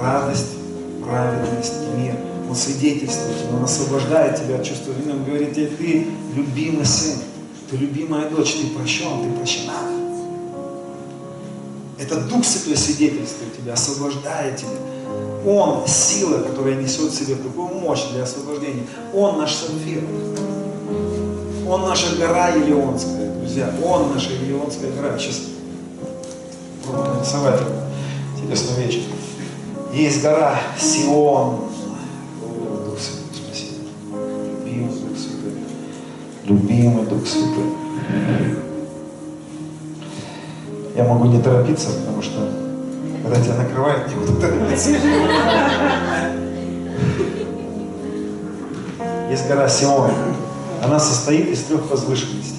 [0.00, 0.56] Радость,
[1.04, 2.16] праведность, мир.
[2.48, 5.12] Он свидетельствует, Он освобождает тебя от чувства вины.
[5.12, 7.18] Он говорит тебе, ты любимый сын,
[7.70, 10.01] ты любимая дочь, ты прощен, ты прощена.
[12.02, 14.70] Это Дух Святой свидетельствует тебя, освобождает тебя.
[15.46, 18.86] Он сила, которая несет в себе такую мощь для освобождения.
[19.14, 20.02] Он наш сапфир.
[21.68, 23.72] Он наша гора Елеонская, друзья.
[23.84, 25.16] Он наша Елеонская гора.
[25.18, 25.42] Сейчас
[26.84, 27.60] пробую нарисовать.
[28.36, 29.02] Интересный вечер.
[29.94, 31.60] Есть гора Сион.
[32.42, 33.76] О, Дух Святой, спасибо.
[34.64, 35.52] Любимый Дух Святой.
[36.46, 38.62] Любимый Дух Святой.
[40.94, 42.48] Я могу не торопиться, потому что
[43.22, 44.90] когда тебя накрывает, некуда торопиться.
[49.30, 50.10] Есть гора Сион.
[50.82, 52.58] Она состоит из трех возвышенностей.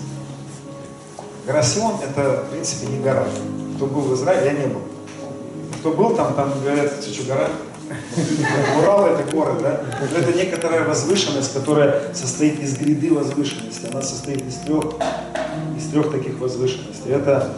[1.46, 3.26] Гора Сион это, в принципе, не гора.
[3.76, 4.82] Кто был в Израиле, я не был.
[5.80, 7.50] Кто был там, там говорят, что гора?
[8.80, 9.82] Урал это горы, да?
[10.18, 13.88] Это некоторая возвышенность, которая состоит из гряды возвышенности.
[13.92, 14.86] Она состоит из трех,
[15.78, 17.12] из трех таких возвышенностей.
[17.12, 17.54] Это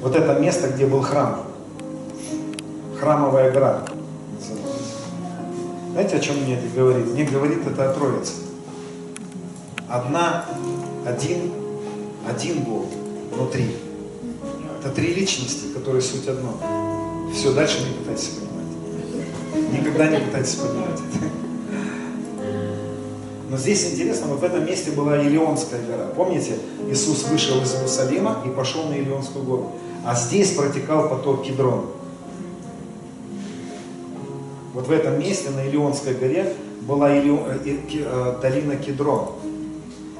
[0.00, 1.42] вот это место, где был храм.
[2.98, 3.82] Храмовая гора.
[5.92, 7.06] Знаете, о чем мне это говорит?
[7.06, 8.32] Мне говорит это о Троице.
[9.88, 10.44] Одна,
[11.06, 11.52] один,
[12.28, 12.86] один Бог
[13.32, 13.76] внутри.
[14.80, 16.54] Это три личности, которые суть одно.
[17.34, 19.72] Все, дальше не пытайтесь понимать.
[19.72, 21.26] Никогда не пытайтесь понимать это.
[23.48, 26.08] Но здесь интересно, вот в этом месте была Илионская гора.
[26.14, 26.58] Помните,
[26.90, 29.72] Иисус вышел из Иерусалима и пошел на Илионскую гору.
[30.06, 31.86] А здесь протекал поток Кедрон.
[34.72, 39.30] Вот в этом месте, на Илионской горе, была э, э, долина Кедрон.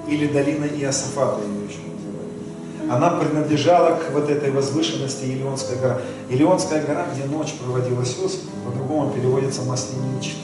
[0.08, 2.90] Или долина Иосафата, ее еще называют.
[2.90, 6.00] Она принадлежала к вот этой возвышенности Илионская гора.
[6.30, 10.42] Илионская гора, где ночь проводил Иисус, по-другому переводится маслиничная.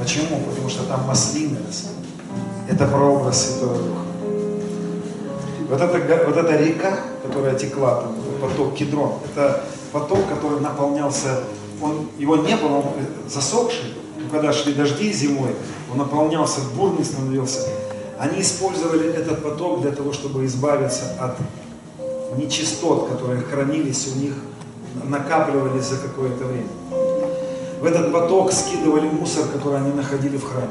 [0.00, 0.40] Почему?
[0.48, 1.90] Потому что там маслины росли.
[2.68, 4.11] Это прообраз Святого Духа.
[5.72, 11.44] Вот эта, вот эта река, которая текла, там, поток Кедрон, это поток, который наполнялся,
[11.80, 12.84] он, его не было, он
[13.26, 15.48] засохший, ну, когда шли дожди зимой,
[15.90, 17.66] он наполнялся, бурный становился.
[18.18, 21.38] Они использовали этот поток для того, чтобы избавиться от
[22.36, 24.34] нечистот, которые хранились у них,
[25.04, 26.68] накапливались за какое-то время.
[27.80, 30.68] В этот поток скидывали мусор, который они находили в храме.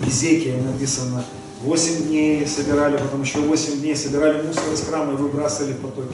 [0.00, 1.24] В Езекии написано,
[1.64, 6.04] 8 дней собирали, потом еще 8 дней собирали мусор из храма и выбрасывали в поток.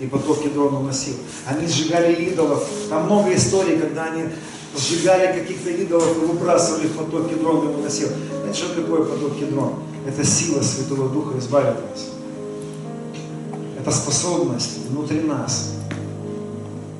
[0.00, 1.14] И поток Кедрон уносил.
[1.46, 2.66] Они сжигали идолов.
[2.90, 4.24] Там много историй, когда они
[4.76, 8.08] сжигали каких-то идолов и выбрасывали в поток Кедрон и уносил.
[8.40, 9.74] Знаете, что такое поток Кедрон?
[10.08, 12.08] Это сила Святого Духа избавит нас.
[13.78, 15.74] Это способность внутри нас,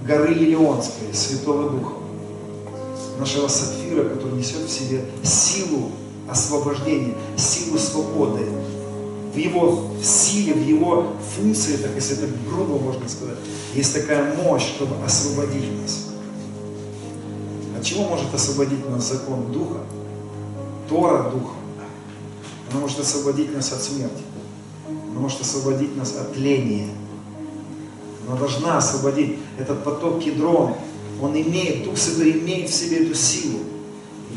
[0.07, 1.95] горы Илионской, Святого Духа,
[3.19, 5.91] нашего сапфира, который несет в себе силу
[6.33, 8.47] освобождения, силу свободы.
[9.33, 13.39] В его силе, в его функции, так если это грубо можно сказать,
[13.75, 16.09] есть такая мощь, чтобы освободить нас.
[17.79, 19.81] От чего может освободить нас закон Духа?
[20.89, 21.55] Тора Духа.
[22.71, 24.23] Она может освободить нас от смерти.
[25.11, 26.89] Она может освободить нас от тления.
[28.27, 30.75] Она должна освободить этот поток кедрон.
[31.21, 33.61] Он имеет, Дух Святой имеет в себе эту силу.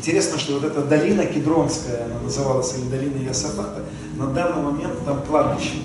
[0.06, 3.82] Интересно, что вот эта долина Кедронская, она называлась, или долина Иосафата,
[4.16, 5.78] на данный момент там кладбище.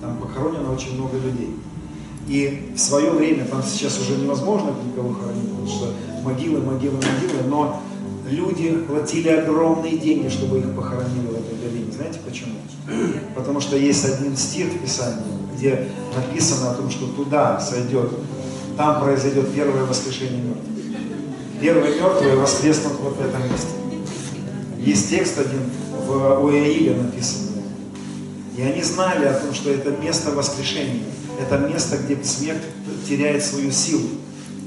[0.00, 1.50] Там похоронено очень много людей.
[2.28, 7.42] И в свое время, там сейчас уже невозможно никого хоронить, потому что могилы, могилы, могилы,
[7.48, 7.82] но
[8.30, 11.90] люди платили огромные деньги, чтобы их похоронили в этой долине.
[11.90, 12.54] Знаете почему?
[13.34, 15.24] Потому что есть один стих в Писании,
[15.56, 18.12] где написано о том, что туда сойдет,
[18.76, 20.85] там произойдет первое воскрешение мертвых.
[21.60, 23.68] Первые мертвые воскреснут вот в этом месте.
[24.78, 25.70] Есть текст один
[26.06, 27.62] в у Иаиля написанный.
[28.56, 31.02] И они знали о том, что это место воскрешения.
[31.40, 32.62] Это место, где смерть
[33.08, 34.08] теряет свою силу.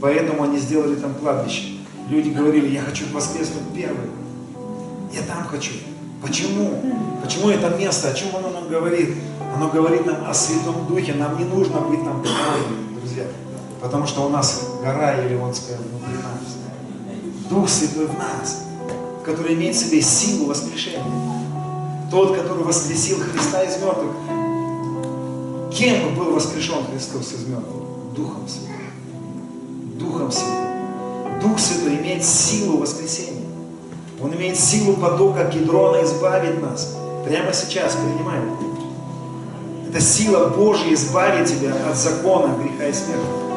[0.02, 1.80] Поэтому они сделали там кладбище.
[2.10, 4.10] Люди говорили, я хочу воскреснуть первым.
[5.14, 5.74] Я там хочу.
[6.22, 6.82] Почему?
[7.24, 8.10] Почему это место?
[8.10, 9.16] О чем оно нам говорит?
[9.56, 11.14] Оно говорит нам о Святом Духе.
[11.14, 12.24] Нам не нужно быть там
[13.00, 13.26] друзья.
[13.82, 16.60] Потому что у нас гора Елеонская внутри нас.
[17.50, 18.64] Дух Святой в нас,
[19.26, 21.04] который имеет в себе силу воскрешения.
[22.12, 24.12] Тот, который воскресил Христа из мертвых.
[25.74, 28.14] Кем был воскрешен Христос из мертвых?
[28.16, 29.98] Духом Святым.
[29.98, 31.40] Духом Святым.
[31.42, 33.46] Дух Святой имеет силу воскресения.
[34.22, 36.96] Он имеет силу потока кедрона избавить нас.
[37.26, 38.40] Прямо сейчас принимай.
[39.90, 43.49] Это сила Божья избавит тебя от закона греха и смерти.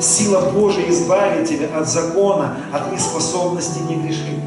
[0.00, 4.40] Сила Божия избавит тебя от закона, от неспособности не грешить.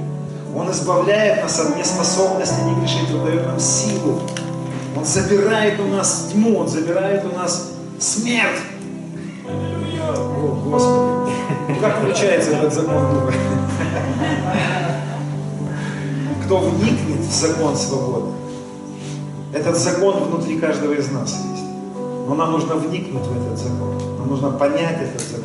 [0.56, 4.20] Он избавляет нас от неспособности не грешить, Он дает нам силу.
[4.96, 8.62] Он забирает у нас тьму, Он забирает у нас смерть.
[10.02, 11.34] О, Господи.
[11.70, 13.32] Ну как включается этот закон?
[16.46, 18.32] Кто вникнет в закон свободы,
[19.54, 21.64] этот закон внутри каждого из нас есть.
[22.28, 23.98] Но нам нужно вникнуть в этот закон.
[24.20, 25.43] Нам нужно понять этот закон.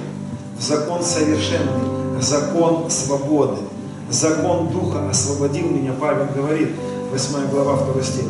[0.58, 3.58] Закон совершенный, закон свободы.
[4.10, 6.70] Закон Духа освободил меня, Павел говорит,
[7.12, 8.24] 8 глава 2 стих.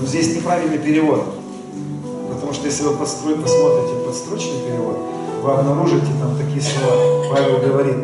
[0.00, 1.24] Но здесь неправильный перевод.
[2.32, 4.96] Потому что если вы подстрой, посмотрите подстрочный перевод,
[5.42, 7.34] вы обнаружите там такие слова.
[7.34, 7.96] Павел говорит,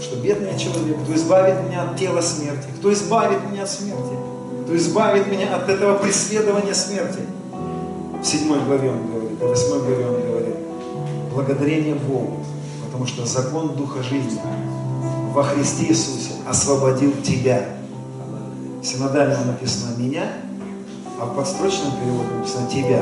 [0.00, 4.16] что бедный человек, кто избавит меня от тела смерти, кто избавит меня от смерти,
[4.64, 7.20] кто избавит меня от этого преследования смерти.
[8.20, 10.56] В седьмой главе он говорит, в восьмой главе он говорит,
[11.32, 12.44] благодарение Богу,
[12.98, 14.40] потому что закон Духа жизни
[15.32, 17.62] во Христе Иисусе освободил тебя.
[18.82, 20.24] В синодальном написано «меня»,
[21.20, 23.00] а в подстрочном переводе написано «тебя»,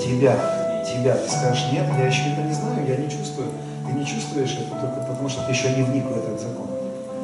[0.00, 1.16] «тебя», «тебя».
[1.16, 3.48] Ты скажешь, нет, я еще это не знаю, я не чувствую.
[3.84, 6.68] Ты не чувствуешь это только потому, что ты еще не вник в этот закон.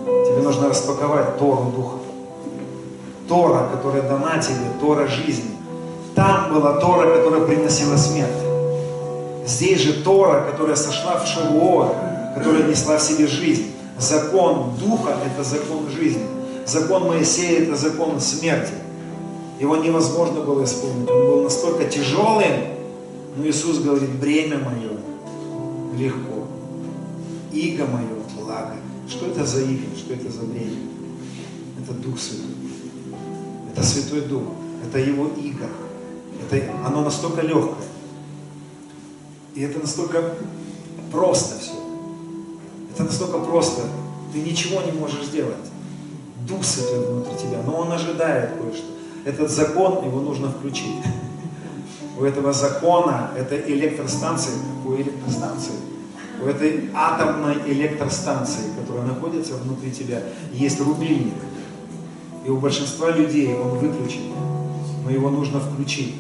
[0.05, 1.99] Тебе нужно распаковать Тору Духа.
[3.29, 5.53] Тора, которая дана тебе, Тора жизни.
[6.17, 8.52] Там была Тора, которая приносила смерть.
[9.53, 11.95] Здесь же Тора, которая сошла в Шавуот,
[12.35, 13.67] которая несла в себе жизнь.
[13.99, 16.23] Закон Духа– это закон жизни.
[16.67, 18.73] Закон Моисея– это закон смерти.
[19.61, 21.11] Его невозможно было исполнить.
[21.11, 22.53] Он был настолько тяжелым,
[23.37, 24.93] но Иисус говорит, бремя мое
[25.99, 26.47] легко,
[27.53, 28.09] иго мое
[28.41, 28.77] благо.
[29.07, 29.85] Что это за иго?
[29.99, 30.79] Что это за бремя?
[31.83, 32.57] Это Дух Святой.
[33.71, 34.45] Это Святой Дух.
[34.87, 35.69] Это Его иго.
[36.41, 37.92] Это, оно настолько легкое.
[39.55, 40.35] И это настолько
[41.11, 41.73] просто все.
[42.93, 43.83] Это настолько просто.
[44.33, 45.57] Ты ничего не можешь сделать.
[46.49, 47.63] Дух Святой внутри тебя.
[47.67, 48.87] Но Он ожидает кое-что.
[49.25, 50.97] Этот закон, его нужно включить.
[52.19, 54.53] У этого закона, это электростанции,
[54.85, 55.73] у электростанции,
[56.43, 60.23] у этой атомной электростанции, которое находится внутри тебя,
[60.53, 61.35] есть рубильник.
[62.47, 64.33] И у большинства людей он выключен,
[65.05, 66.15] но его нужно включить.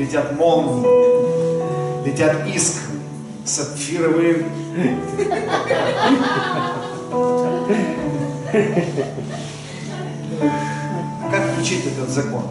[0.00, 2.94] Летят молнии, летят искры,
[3.44, 4.46] сапфировые.
[11.30, 12.44] Как включить этот закон?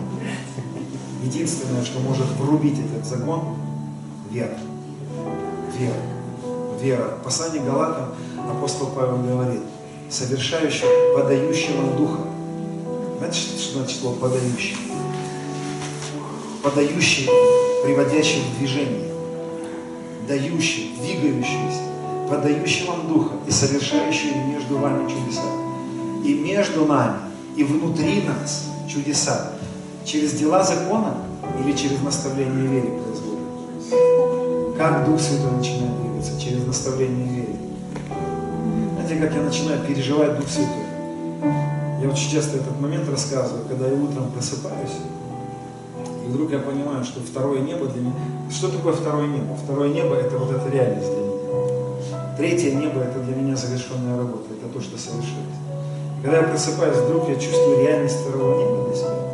[1.24, 3.58] Единственное, что может врубить этот закон–
[4.30, 4.60] вера.
[5.76, 5.95] Вера.
[6.80, 7.18] Вера.
[7.20, 8.14] В послании Галатам
[8.47, 9.62] апостол Павел говорит,
[10.08, 10.86] совершающий,
[11.16, 12.20] подающего духа.
[13.18, 14.78] Знаете, что значит слово подающий?
[16.62, 17.30] Подающий,
[17.86, 19.10] приводящий в движение,
[20.28, 21.84] дающий, двигающийся,
[22.30, 25.41] подающий вам духа и совершающий между вами чудеса.
[26.26, 27.16] И между нами,
[27.55, 29.53] и внутри нас чудеса.
[30.03, 31.16] Через дела закона
[31.64, 34.78] или через наставление вере производят?
[34.78, 36.41] Как Дух Святой начинает двигаться?
[36.41, 37.55] Через наставление вере.
[38.95, 40.84] Знаете, как я начинаю переживать Дух Святой?
[42.01, 44.97] Я очень часто этот момент рассказываю, когда я утром просыпаюсь,
[46.30, 48.14] вдруг я понимаю, что второе небо для меня...
[48.50, 49.56] Что такое второе небо?
[49.56, 52.36] Второе небо– это вот эта реальность для меня.
[52.38, 55.60] Третье небо– это для меня завершенная работа, это то, что совершилось.
[56.22, 59.30] Когда я просыпаюсь, вдруг я чувствую реальность второго неба для себя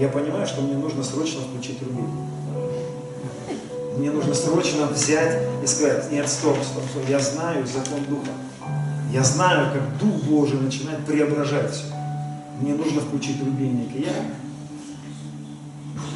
[0.00, 2.08] я понимаю, что мне нужно срочно включить рубин.
[3.98, 8.30] Мне нужно срочно взять и сказать, нет, стоп, стоп, стоп, я знаю закон Духа.
[9.12, 11.84] Я знаю, как Дух Божий начинает преображать все.
[12.60, 13.94] Мне нужно включить рубильник.
[13.94, 14.12] И я,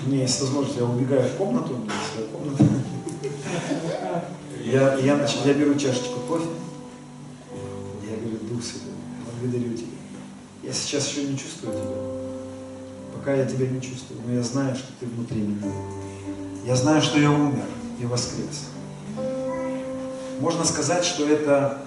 [0.05, 2.65] у меня есть возможность, я убегаю в комнату, в свою комнату.
[4.65, 6.49] Я, я, значит, я беру чашечку кофе.
[8.11, 8.93] Я говорю, Дух Святой,
[9.41, 9.87] благодарю тебя.
[10.63, 12.15] Я сейчас еще не чувствую тебя
[13.25, 15.73] пока я тебя не чувствую, но я знаю, что ты внутри меня.
[16.67, 17.65] Я знаю, что я умер
[17.99, 18.69] и воскрес.
[20.41, 21.87] Можно сказать, что это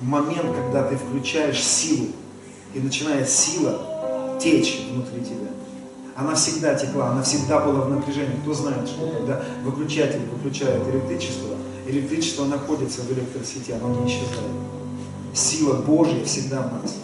[0.00, 2.08] момент, когда ты включаешь силу,
[2.74, 5.51] и начинает сила течь внутри тебя.
[6.14, 8.36] Она всегда текла, она всегда была в напряжении.
[8.42, 11.48] Кто знает, что когда выключатель выключает электричество,
[11.86, 14.52] электричество находится в электросети, оно не исчезает.
[15.34, 16.94] Сила Божья всегда в нас.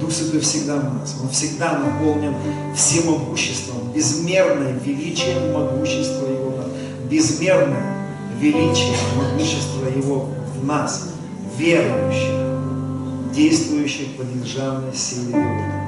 [0.00, 1.16] Дух Святой всегда в нас.
[1.22, 2.34] Он всегда наполнен
[2.74, 6.66] всемогуществом, безмерное величием могущества Его в нас.
[7.10, 8.08] Безмерное
[8.40, 11.10] величие, могущество Его в нас,
[11.58, 15.79] верующих, действующих по державной силе Его,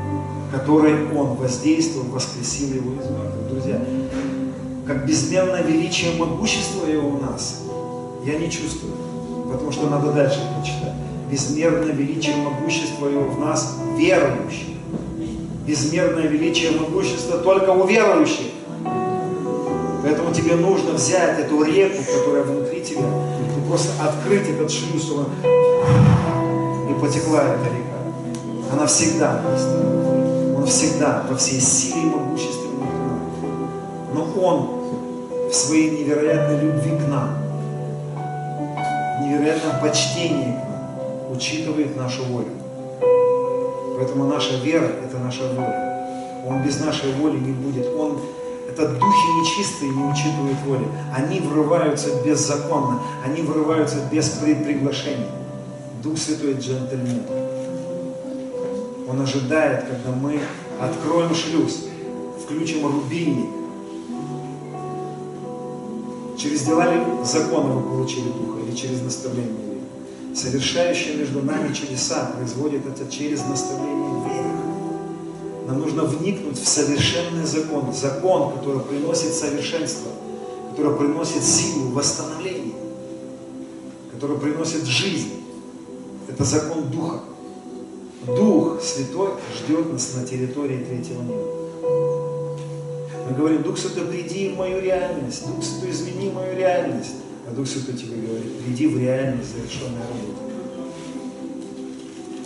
[0.53, 3.49] которой Он воздействовал, воскресил Его из мертвых.
[3.51, 3.81] Друзья,
[4.87, 7.63] как безмерное величие могущества Его в нас,
[8.25, 8.93] я не чувствую,
[9.51, 10.93] потому что надо дальше прочитать
[11.33, 14.77] безмерное величие могущества Его в нас, верующих.
[15.67, 18.49] Безмерное величие могущества только у верующих.
[20.03, 25.11] Поэтому тебе нужно взять эту реку, которая внутри тебя, и просто открыть этот шлюз,
[26.91, 28.73] и потекла эта река.
[28.73, 30.12] Она всегда есть.
[30.63, 33.49] Он всегда во всей силе и могуществе внутри
[34.15, 37.31] Но Он в своей невероятной любви к нам,
[39.21, 42.53] невероятном почтении к нам, учитывает нашу волю.
[43.97, 46.45] Поэтому наша вера– это наша воля.
[46.47, 47.89] Он без нашей воли не будет.
[47.99, 48.21] Он,
[48.71, 50.87] это духи нечистые не учитывают воли.
[51.13, 55.27] Они врываются беззаконно, они врываются без приглашения.
[56.05, 57.52] Дух Святой джентльмен.
[59.13, 60.41] Он ожидает, когда мы
[60.81, 61.85] откроем шлюз,
[62.43, 63.51] включим рубильник.
[66.39, 69.73] Через дела ли закона вы получили Духа или через наставление?
[70.35, 74.49] совершающий между нами чудеса, производит это через наставление веры.
[75.67, 80.11] Нам нужно вникнуть в совершенный закон, закон, который приносит совершенство,
[80.71, 82.75] который приносит силу, восстановление,
[84.13, 85.33] который приносит жизнь.
[86.29, 87.21] Это закон Духа.
[88.27, 91.63] Дух Святой ждет нас на территории третьего неба.
[93.29, 97.15] Мы говорим, Дух Святой, приди в мою реальность, Дух Святой, измени мою реальность.
[97.49, 100.43] А Дух Святой тебе говорит, приди в реальность завершенной работы.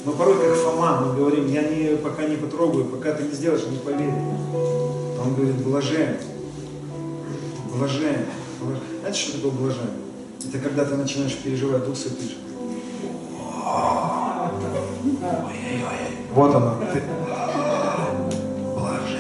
[0.04, 3.66] Но порой, как Фома, мы говорим, я не, пока не потрогаю, пока ты не сделаешь,
[3.66, 4.12] не поверю.
[5.18, 6.16] А он говорит, блажен,
[7.74, 8.26] блажен.
[9.00, 9.90] Знаете, что такое блажен?
[10.48, 12.45] Это когда ты начинаешь переживать Дух Святой.
[16.34, 16.74] Вот оно.
[16.92, 17.02] Ты...
[18.74, 19.18] Блажен.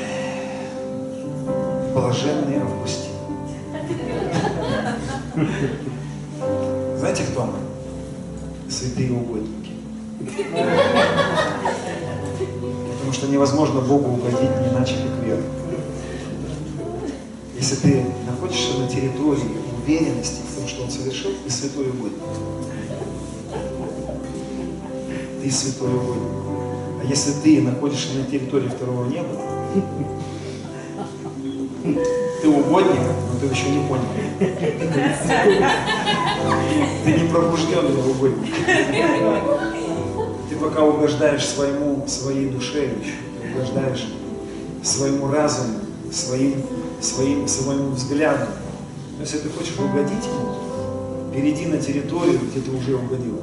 [1.94, 3.12] Блаженный Августин.
[6.98, 8.70] Знаете, кто мы?
[8.70, 9.72] Святые угодники.
[12.92, 15.44] Потому что невозможно Богу угодить не иначе, как верой.
[17.54, 22.22] Если ты находишься на территории уверенности в том, что Он совершил, ты святой угодник.
[25.46, 26.32] Ты святой угодник.
[27.00, 29.28] А если ты находишься на территории второго неба,
[32.42, 34.04] ты угодник, но ты еще не понял.
[37.04, 38.54] Ты не пробужденный угодник.
[40.48, 44.08] Ты пока угождаешь своему, своей душе еще, ты угождаешь
[44.82, 45.78] своему разуму,
[46.12, 46.62] своим,
[47.00, 48.46] своим, своему взгляду.
[49.16, 53.40] Но если ты хочешь угодить ему, перейди на территорию, где ты уже угодил.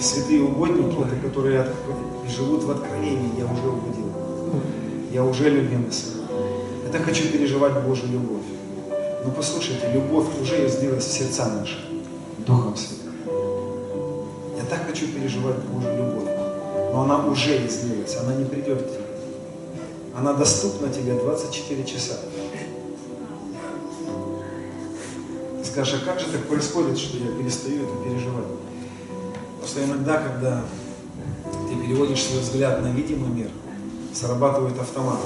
[0.00, 1.74] Святые угодники, это которые от-
[2.28, 4.06] живут в откровении, я уже угодил.
[5.12, 5.50] Я уже.
[6.86, 8.42] Я так хочу переживать Божью любовь.
[9.24, 11.78] Но послушайте, любовь уже излилась в сердца наши,
[12.46, 13.12] Духом Святым.
[14.56, 16.28] Я так хочу переживать Божью любовь.
[16.92, 19.04] Но она уже излилась, она не придет к тебе.
[20.16, 22.14] Она доступна тебе 24 часа.
[25.58, 28.44] Ты скажешь, а как же так происходит, что я перестаю это переживать?
[29.70, 30.62] Просто иногда, когда
[31.68, 33.46] ты переводишь свой взгляд на видимый мир,
[34.12, 35.18] срабатывает автомат.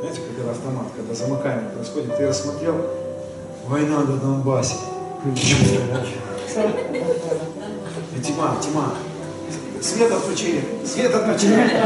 [0.00, 2.74] Знаете, это автомат, когда замыкание происходит, ты рассмотрел
[3.66, 4.74] война на Донбассе.
[8.14, 8.92] И тьма, тьма.
[9.80, 11.82] Свет отключили, свет отключили.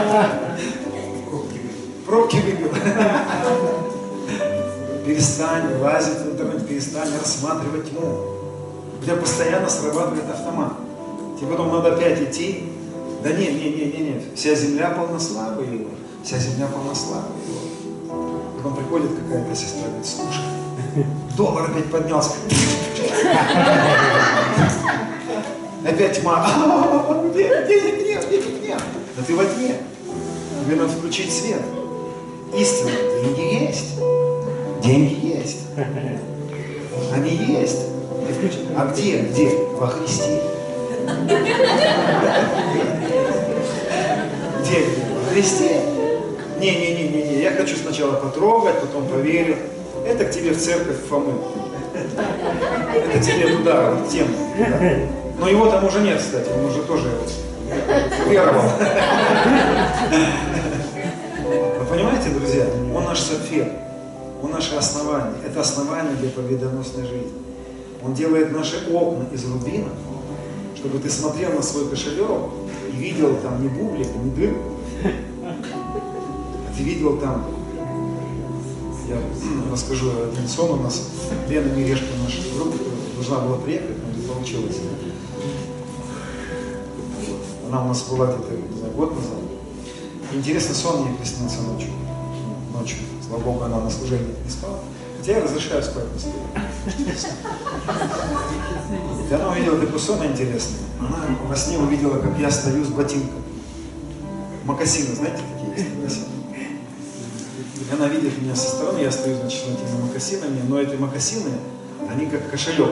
[2.04, 2.70] Пробки выбил.
[5.06, 8.08] Перестань лазить в интернет, перестань рассматривать тьму.
[9.00, 10.72] У тебя постоянно срабатывает автомат.
[11.42, 12.62] Тебе потом надо опять идти.
[13.24, 14.22] Да не, не, не, не, не.
[14.36, 15.90] Вся земля полна славы его.
[16.22, 18.16] Вся земля полна славы его.
[18.56, 21.04] Потом приходит какая-то сестра, говорит, слушай,
[21.36, 22.30] доллар опять поднялся.
[25.84, 26.46] Опять тьма.
[26.46, 28.80] «А, Денег денег нет, денег нет.
[29.16, 29.78] Да ты во тьме.
[30.64, 31.60] Тебе надо включить свет.
[32.56, 32.92] Истина.
[33.24, 33.98] Деньги есть.
[34.80, 35.58] Деньги есть.
[37.12, 37.80] Они есть.
[38.76, 39.22] А где?
[39.22, 39.58] Где?
[39.76, 40.51] Во Христе.
[44.60, 44.84] Где?
[45.14, 45.80] Во Христе.
[46.58, 49.56] Не-не-не-не, я хочу сначала потрогать, потом поверю.
[50.06, 51.32] Это к тебе в церковь Фомы.
[53.12, 54.28] Это тебе туда, в тему.
[54.58, 54.96] да.
[55.38, 57.10] Но его там уже нет, кстати, он уже тоже
[58.28, 58.62] веровал.
[61.78, 63.66] Вы понимаете, друзья, он наш сапфир,
[64.42, 65.34] он наше основание.
[65.46, 67.32] Это основание для победоносной жизни.
[68.04, 69.88] Он делает наши окна из рубина,
[70.82, 72.50] чтобы ты смотрел на свой кошелек
[72.92, 74.72] и видел там не бублик, не дырку,
[75.04, 77.46] а ты видел там,
[79.08, 79.16] я
[79.70, 81.08] расскажу один сон у нас,
[81.48, 82.76] Лена Мирешка наша группа
[83.14, 84.80] должна была приехать, но не получилось.
[87.68, 89.38] Она у нас была где-то знаю, год назад.
[90.32, 91.90] Интересный сон ей приснился ночью.
[92.76, 92.98] Ночью.
[93.24, 94.80] Слава Богу, она на служении не спала.
[95.22, 97.14] Хотя я разрешаю спать на стуле.
[99.30, 100.78] И она увидела такой сон интересный.
[100.98, 101.16] Она
[101.48, 103.40] во сне увидела, как я стою с ботинком.
[104.64, 105.38] Макасины, знаете,
[105.76, 106.18] такие есть?
[107.88, 111.50] И она видит меня со стороны, я стою, значит, с этими макасинами, но эти макасины,
[112.10, 112.90] они как кошелек.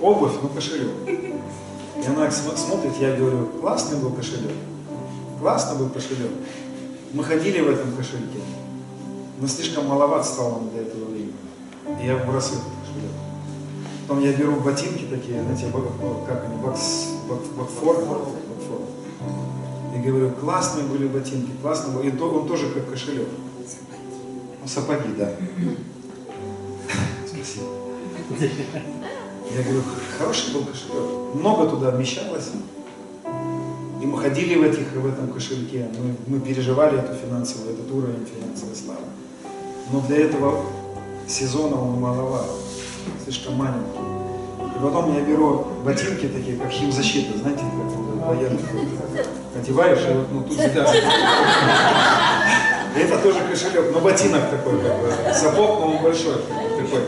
[0.00, 0.92] Обувь, но кошелек.
[1.08, 4.52] И она см- смотрит, я говорю, классный был кошелек.
[5.40, 6.30] Классный был кошелек.
[7.12, 8.38] Мы ходили в этом кошельке,
[9.42, 11.34] но слишком маловат стал он для этого времени.
[12.00, 12.62] И я кошелек.
[14.06, 15.66] Потом я беру ботинки такие, знаете,
[16.28, 18.82] как они, бакс, бак, бакфорд, бакфорд.
[19.96, 22.08] И говорю, классные были ботинки, классные были.
[22.10, 23.26] И то- он тоже как кошелек.
[24.60, 25.32] Ну, сапоги, да.
[27.26, 27.66] Спасибо.
[28.30, 29.82] Я говорю,
[30.18, 31.34] хороший был кошелек.
[31.34, 32.50] Много туда вмещалось.
[34.00, 35.90] И мы ходили в, этих, в этом кошельке.
[35.98, 39.02] Мы, мы переживали эту финансовую, этот уровень финансовой славы.
[39.92, 40.64] Но для этого
[41.28, 42.46] сезона он маловат.
[43.24, 43.98] Слишком маленький.
[44.58, 48.60] И потом я беру ботинки такие, как химзащита, знаете, как военных.
[49.54, 51.04] Надеваешь, и вот ну, тут завязываешь.
[52.96, 57.02] И Это тоже кошелек, но ботинок такой, как бы, сапог, но он большой, такой.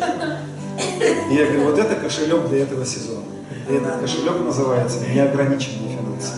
[1.31, 3.25] И я говорю, вот это кошелек для этого сезона.
[3.69, 6.33] И этот кошелек называется неограниченные финансы.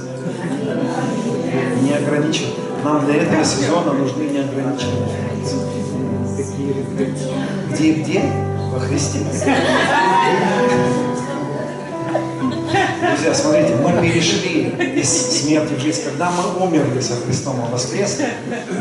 [1.82, 2.54] Неограниченные.
[2.84, 5.75] Нам для этого сезона нужны неограниченные финансы.
[6.36, 8.22] Где и где?
[8.70, 9.20] Во Христе.
[13.00, 14.68] Друзья, смотрите, мы перешли
[15.00, 16.02] из смерти в жизнь.
[16.04, 18.28] Когда мы умерли со Христом и воскресли,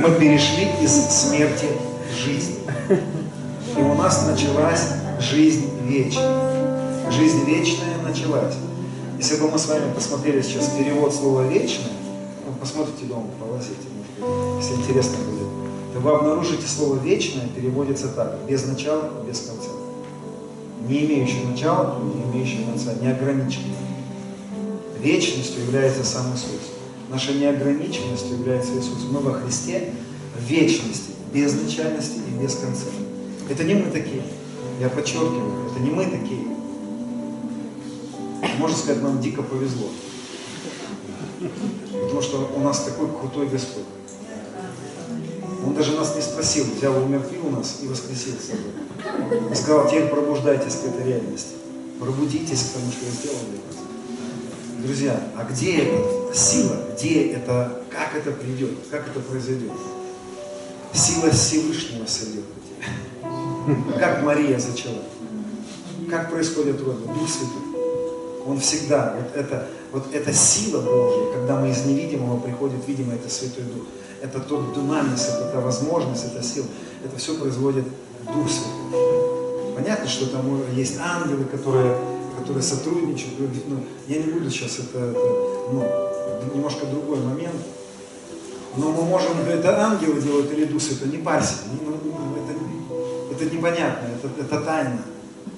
[0.01, 1.67] мы перешли из смерти
[2.11, 2.59] в жизнь.
[2.89, 4.87] И у нас началась
[5.21, 7.09] жизнь вечная.
[7.09, 8.55] Жизнь вечная началась.
[9.17, 11.93] Если бы мы с вами посмотрели сейчас перевод слова «вечное»,
[12.45, 13.87] ну, посмотрите дома, полазите,
[14.59, 15.34] если интересно будет,
[15.99, 19.69] вы обнаружите слово «вечное» переводится так, без начала, без конца.
[20.87, 23.75] Не имеющий начала, не имеющий конца, неограниченный.
[24.99, 26.73] Вечностью является сам Иисус.
[27.09, 29.05] Наша неограниченность является Иисус.
[29.09, 29.93] Мы во Христе
[30.37, 32.87] в вечности, без начальности и без конца.
[33.49, 34.23] Это не мы такие.
[34.81, 36.45] Я подчеркиваю, это не мы такие.
[38.57, 39.87] Можно сказать, нам дико повезло.
[41.91, 43.85] Потому что у нас такой крутой Господь.
[45.65, 49.51] Он даже нас не спросил, взял, умертвил нас и воскресил собой.
[49.51, 51.53] И сказал, теперь пробуждайтесь к этой реальности.
[51.99, 54.85] Пробудитесь к тому, что я сделал для вас.
[54.85, 56.77] Друзья, а где эта сила?
[56.95, 58.71] Где это, как это придет?
[58.91, 59.71] Как это произойдет?
[60.93, 62.45] Сила Всевышнего сойдет
[63.99, 65.01] Как Мария зачала?
[66.09, 67.05] Как происходит роды?
[67.07, 67.64] Дух Святой.
[68.45, 73.29] Он всегда, вот это, вот эта сила Божья, когда мы из невидимого приходит видимое, это
[73.29, 73.83] Святой Дух.
[74.21, 76.67] Это тот дунамис, это возможность, это сила.
[77.03, 77.85] Это все производит
[78.25, 79.75] Дух Святой.
[79.75, 81.95] Понятно, что там есть ангелы, которые
[82.45, 83.33] которые сотрудничают.
[83.67, 83.77] Ну,
[84.07, 85.19] я не буду сейчас это, это
[85.71, 85.87] ну,
[86.53, 87.55] немножко другой момент.
[88.77, 91.55] Но мы можем, это ангелы делают или Дух это не парься.
[91.71, 94.99] Ну, ну, это, это непонятно, это, это тайна.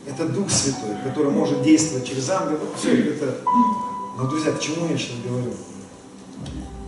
[0.08, 2.70] Это Дух Святой, который может действовать через ангелов.
[2.78, 3.38] Все это.
[4.18, 5.52] Но, друзья, к чему я сейчас говорю?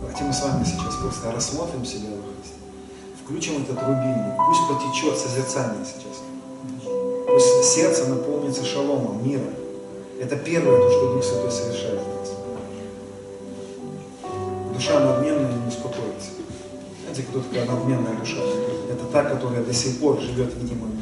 [0.00, 2.56] Давайте мы с вами сейчас просто рассмотрим себя во Христе.
[3.22, 4.34] Включим этот рубильник.
[4.36, 6.22] Пусть потечет созерцание сейчас.
[7.26, 9.54] Пусть сердце наполнится шаломом, миром.
[10.18, 12.30] Это первое, то, что Дух Святой совершает в нас.
[14.74, 16.30] Душа надменная не успокоится.
[17.02, 18.38] Знаете, кто такая надменная душа?
[18.90, 20.99] Это та, которая до сих пор живет в видимом.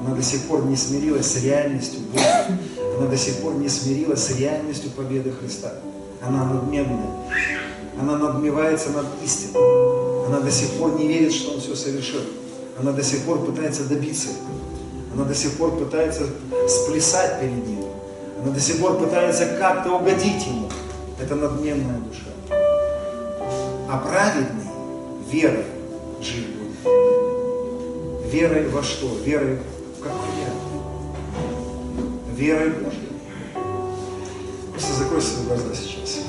[0.00, 2.58] Она до сих пор не смирилась с реальностью Бога.
[2.98, 5.74] Она до сих пор не смирилась с реальностью победы Христа.
[6.22, 7.10] Она надменная.
[8.00, 10.26] Она надмевается над истиной.
[10.26, 12.20] Она до сих пор не верит, что Он все совершил.
[12.78, 14.28] Она до сих пор пытается добиться.
[15.12, 16.22] Она до сих пор пытается
[16.68, 17.84] сплясать перед Ним.
[18.42, 20.68] Она до сих пор пытается как-то угодить ему.
[21.20, 22.30] Это надменная душа.
[23.90, 24.70] А праведный
[25.30, 25.64] верой
[26.22, 26.70] жить будет.
[28.32, 29.14] Верой во что?
[29.24, 29.58] Верой?
[32.40, 33.12] Верой Божьей.
[34.72, 36.20] Просто закрой свои глаза сейчас.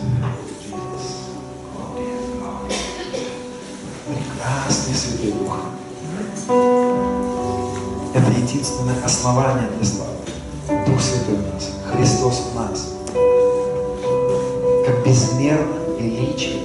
[4.06, 5.58] Прекрасный Святой Дух.
[8.14, 10.18] Это единственное основание для славы.
[10.86, 11.70] Дух Святой в нас.
[11.94, 12.94] Христос в нас.
[14.86, 16.60] Как безмерно величие,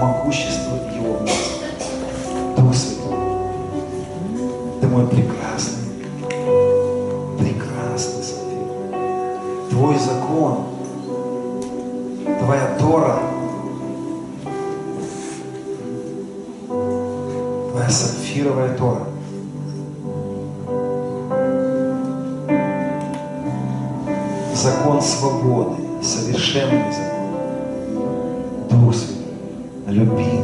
[0.00, 1.34] могущество Его в нас.
[2.56, 3.18] Дух Святой.
[4.80, 5.81] Ты мой прекрасный,
[9.92, 10.64] Твой закон,
[12.24, 13.18] Твоя Тора,
[17.70, 19.06] Твоя сапфировая Тора
[24.54, 27.12] закон свободы, совершенный закон.
[28.70, 29.26] Дух Святой,
[29.88, 30.41] любимый,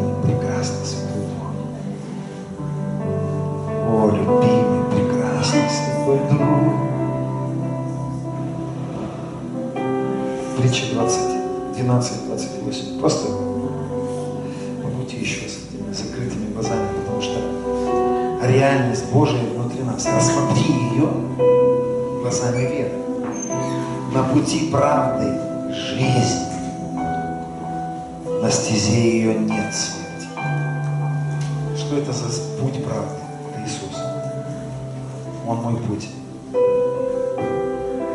[35.68, 36.08] мой путь.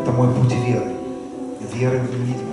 [0.01, 0.91] Это мой путь веры.
[1.74, 2.53] Веры в невидимое.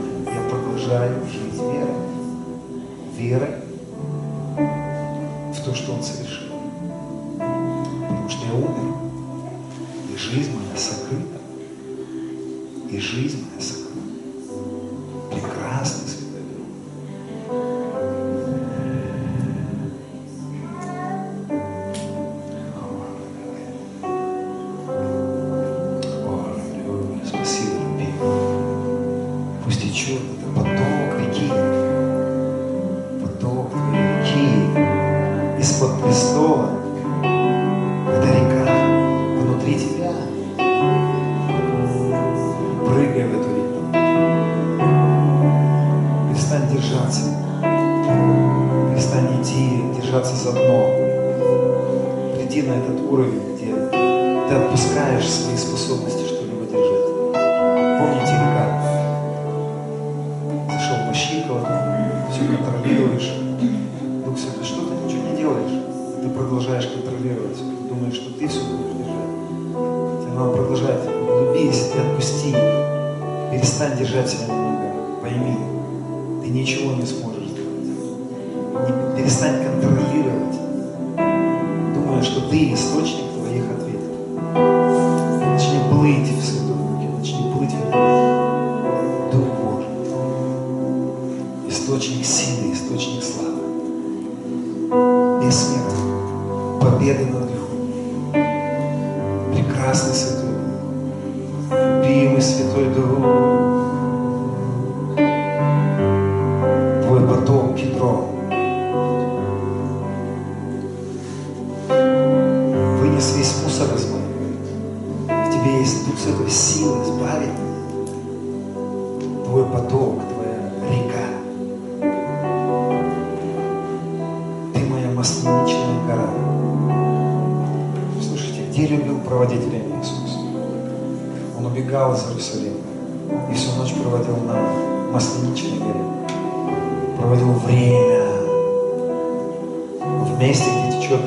[140.41, 141.21] Месте, где течет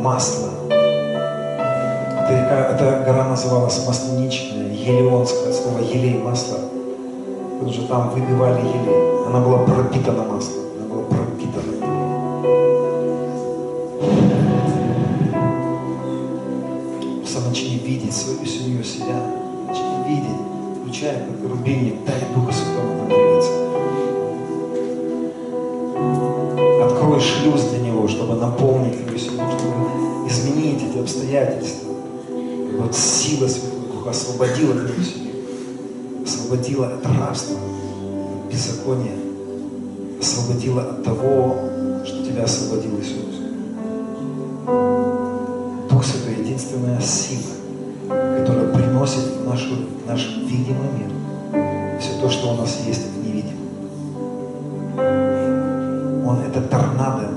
[0.00, 0.48] масло.
[2.30, 6.58] Река, эта гора называлась Масленичная, елеонское от слова елей, масло.
[7.52, 9.26] Потому что там выбивали елей.
[9.26, 10.64] Она была пропитана маслом.
[10.78, 11.72] Она была пропитана.
[17.18, 19.20] Просто начни видеть свою семью, себя.
[19.68, 20.40] Начни видеть,
[20.80, 22.52] включая как рубильник, дай Духа
[34.34, 35.32] освободила семью,
[36.24, 37.56] освободила от рабства,
[38.50, 39.14] беззакония,
[40.20, 41.56] освободила от того,
[42.04, 43.36] что тебя освободил Иисус.
[45.88, 47.54] Дух Святой– единственная сила,
[48.08, 49.74] которая приносит в, нашу,
[50.04, 51.10] в наш видимый мир
[52.00, 53.54] все то, что у нас есть в невидимом.
[56.26, 57.28] Он– это торнадо,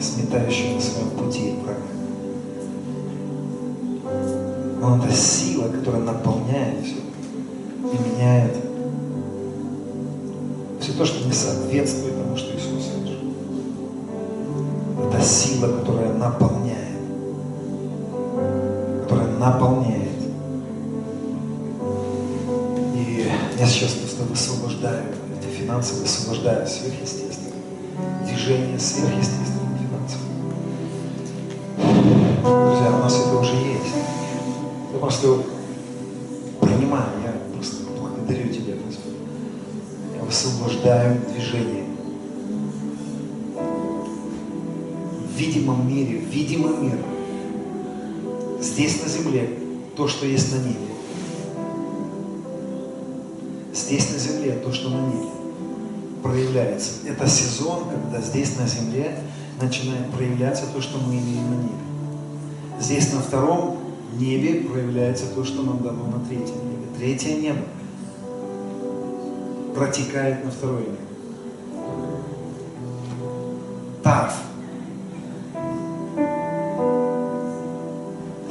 [0.00, 1.80] сметающий на своем пути врага.
[4.82, 5.45] Он– это сила,
[5.86, 8.56] которая наполняет все и меняет
[10.80, 13.18] все то, что не соответствует тому, что Иисус совершил.
[15.08, 16.96] Это сила, которая наполняет
[19.02, 20.08] которая наполняет.
[22.96, 25.04] И я сейчас просто высвобождаю
[25.38, 27.52] эти финансы, высвобождаю сверхъестественное.
[28.26, 29.45] Движение сверхъестественных
[41.46, 41.84] движение.
[45.26, 46.98] В видимом мире, в видимом мире
[48.60, 49.50] Здесь на земле
[49.96, 50.76] то, что есть на небе.
[53.74, 55.28] Здесь на земле то, что на небе
[56.22, 56.92] проявляется.
[57.06, 59.18] Это сезон, когда здесь на земле
[59.60, 62.80] начинает проявляться то, что мы имеем на небе.
[62.80, 63.78] Здесь на втором
[64.18, 66.86] небе проявляется то, что нам дано на третьем небе.
[66.98, 67.62] Третье небо
[69.74, 71.05] протекает на второе небо.
[74.06, 74.34] Тарф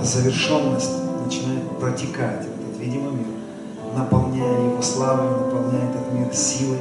[0.03, 0.91] завершенность
[1.25, 3.27] начинает протекать этот видимый мир,
[3.95, 6.79] наполняя его славой, наполняя этот мир силой,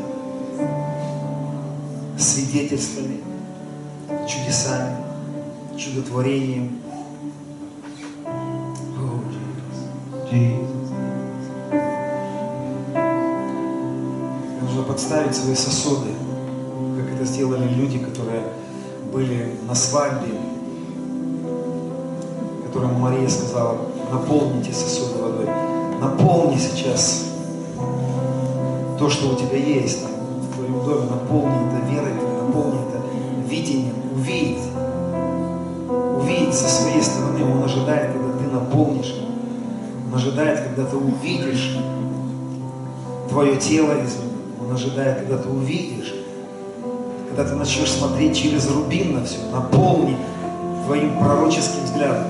[2.19, 3.21] свидетельствами,
[4.27, 4.97] чудесами,
[5.79, 6.81] чудотворением.
[14.63, 16.11] Нужно подставить свои сосуды,
[16.99, 18.43] как это сделали люди, которые
[19.15, 20.35] были на свадьбе,
[22.67, 23.79] которому Мария сказала,
[24.11, 25.47] наполните сосуды водой.
[26.01, 27.27] Наполни сейчас
[28.99, 33.01] то, что у тебя есть в твоем доме, наполни это верой, наполни это
[33.49, 34.65] видением, увидеть.
[36.19, 37.45] Увидеть со своей стороны.
[37.45, 39.15] Он ожидает, когда ты наполнишь.
[40.09, 41.79] Он ожидает, когда ты увидишь
[43.29, 43.95] твое тело.
[44.61, 46.04] Он ожидает, когда ты увидишь,
[47.45, 50.17] ты начнешь смотреть через рубин на все, наполни
[50.87, 52.27] твоим пророческим взглядом.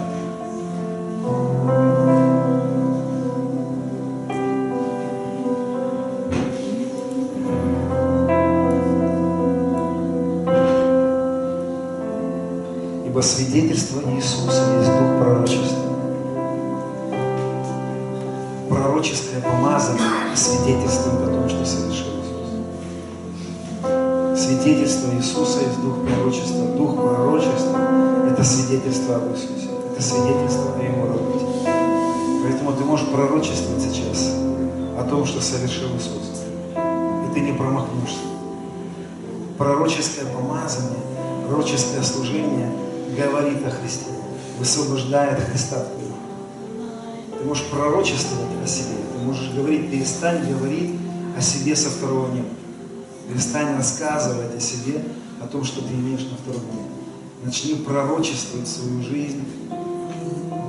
[13.07, 15.79] Ибо свидетельство Иисуса есть дух пророчества.
[18.69, 20.03] Пророческое помазание
[20.35, 22.24] свидетельствует о том, что совершил Иисус.
[24.45, 26.67] Свидетельство Иисуса есть дух пророчества.
[26.77, 29.71] Дух пророчества– это свидетельство об Иисусе.
[29.91, 31.47] Это свидетельство о Его работе.
[32.43, 34.35] Поэтому ты можешь пророчествовать сейчас
[34.99, 36.43] о том, что совершил Иисус.
[36.77, 38.19] И ты не промахнешься.
[39.57, 41.01] Пророческое помазание,
[41.49, 42.71] пророческое служение
[43.17, 44.11] говорит о Христе,
[44.59, 47.39] высвобождает Христа в тебе.
[47.39, 51.01] Ты можешь пророчествовать о себе, ты можешь говорить, перестань говорить
[51.35, 52.49] о себе со второго неба.
[53.29, 55.03] Перестань рассказывать о себе,
[55.43, 56.89] о том, что ты имеешь на втором небе.
[57.45, 59.45] Начни пророчествовать свою жизнь,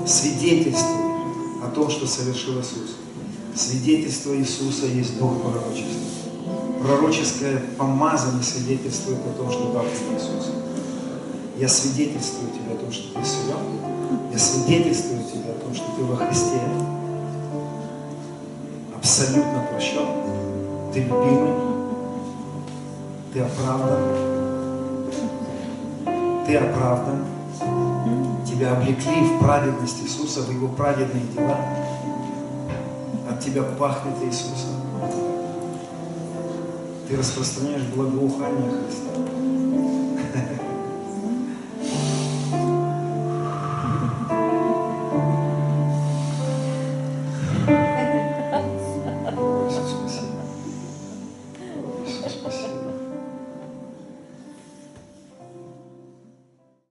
[0.05, 1.05] свидетельствуй
[1.63, 2.95] о том, что совершил Иисус.
[3.55, 6.01] Свидетельство Иисуса есть Дух пророчества.
[6.81, 10.51] Пророческое помазание свидетельствует о том, что дал тебе Иисус.
[11.57, 14.31] Я свидетельствую тебе о том, что ты силен.
[14.31, 16.59] Я свидетельствую тебе о том, что ты во Христе
[18.95, 20.07] абсолютно прощен.
[20.93, 21.64] Ты любимый.
[23.35, 23.99] Ты оправдан.
[26.47, 27.25] Ты оправдан.
[28.45, 31.57] Тебя облекли в праведность Иисуса, в Его праведные дела.
[33.29, 34.79] От тебя пахнет Иисусом.
[37.09, 39.54] Ты распространяешь благоухание Христа.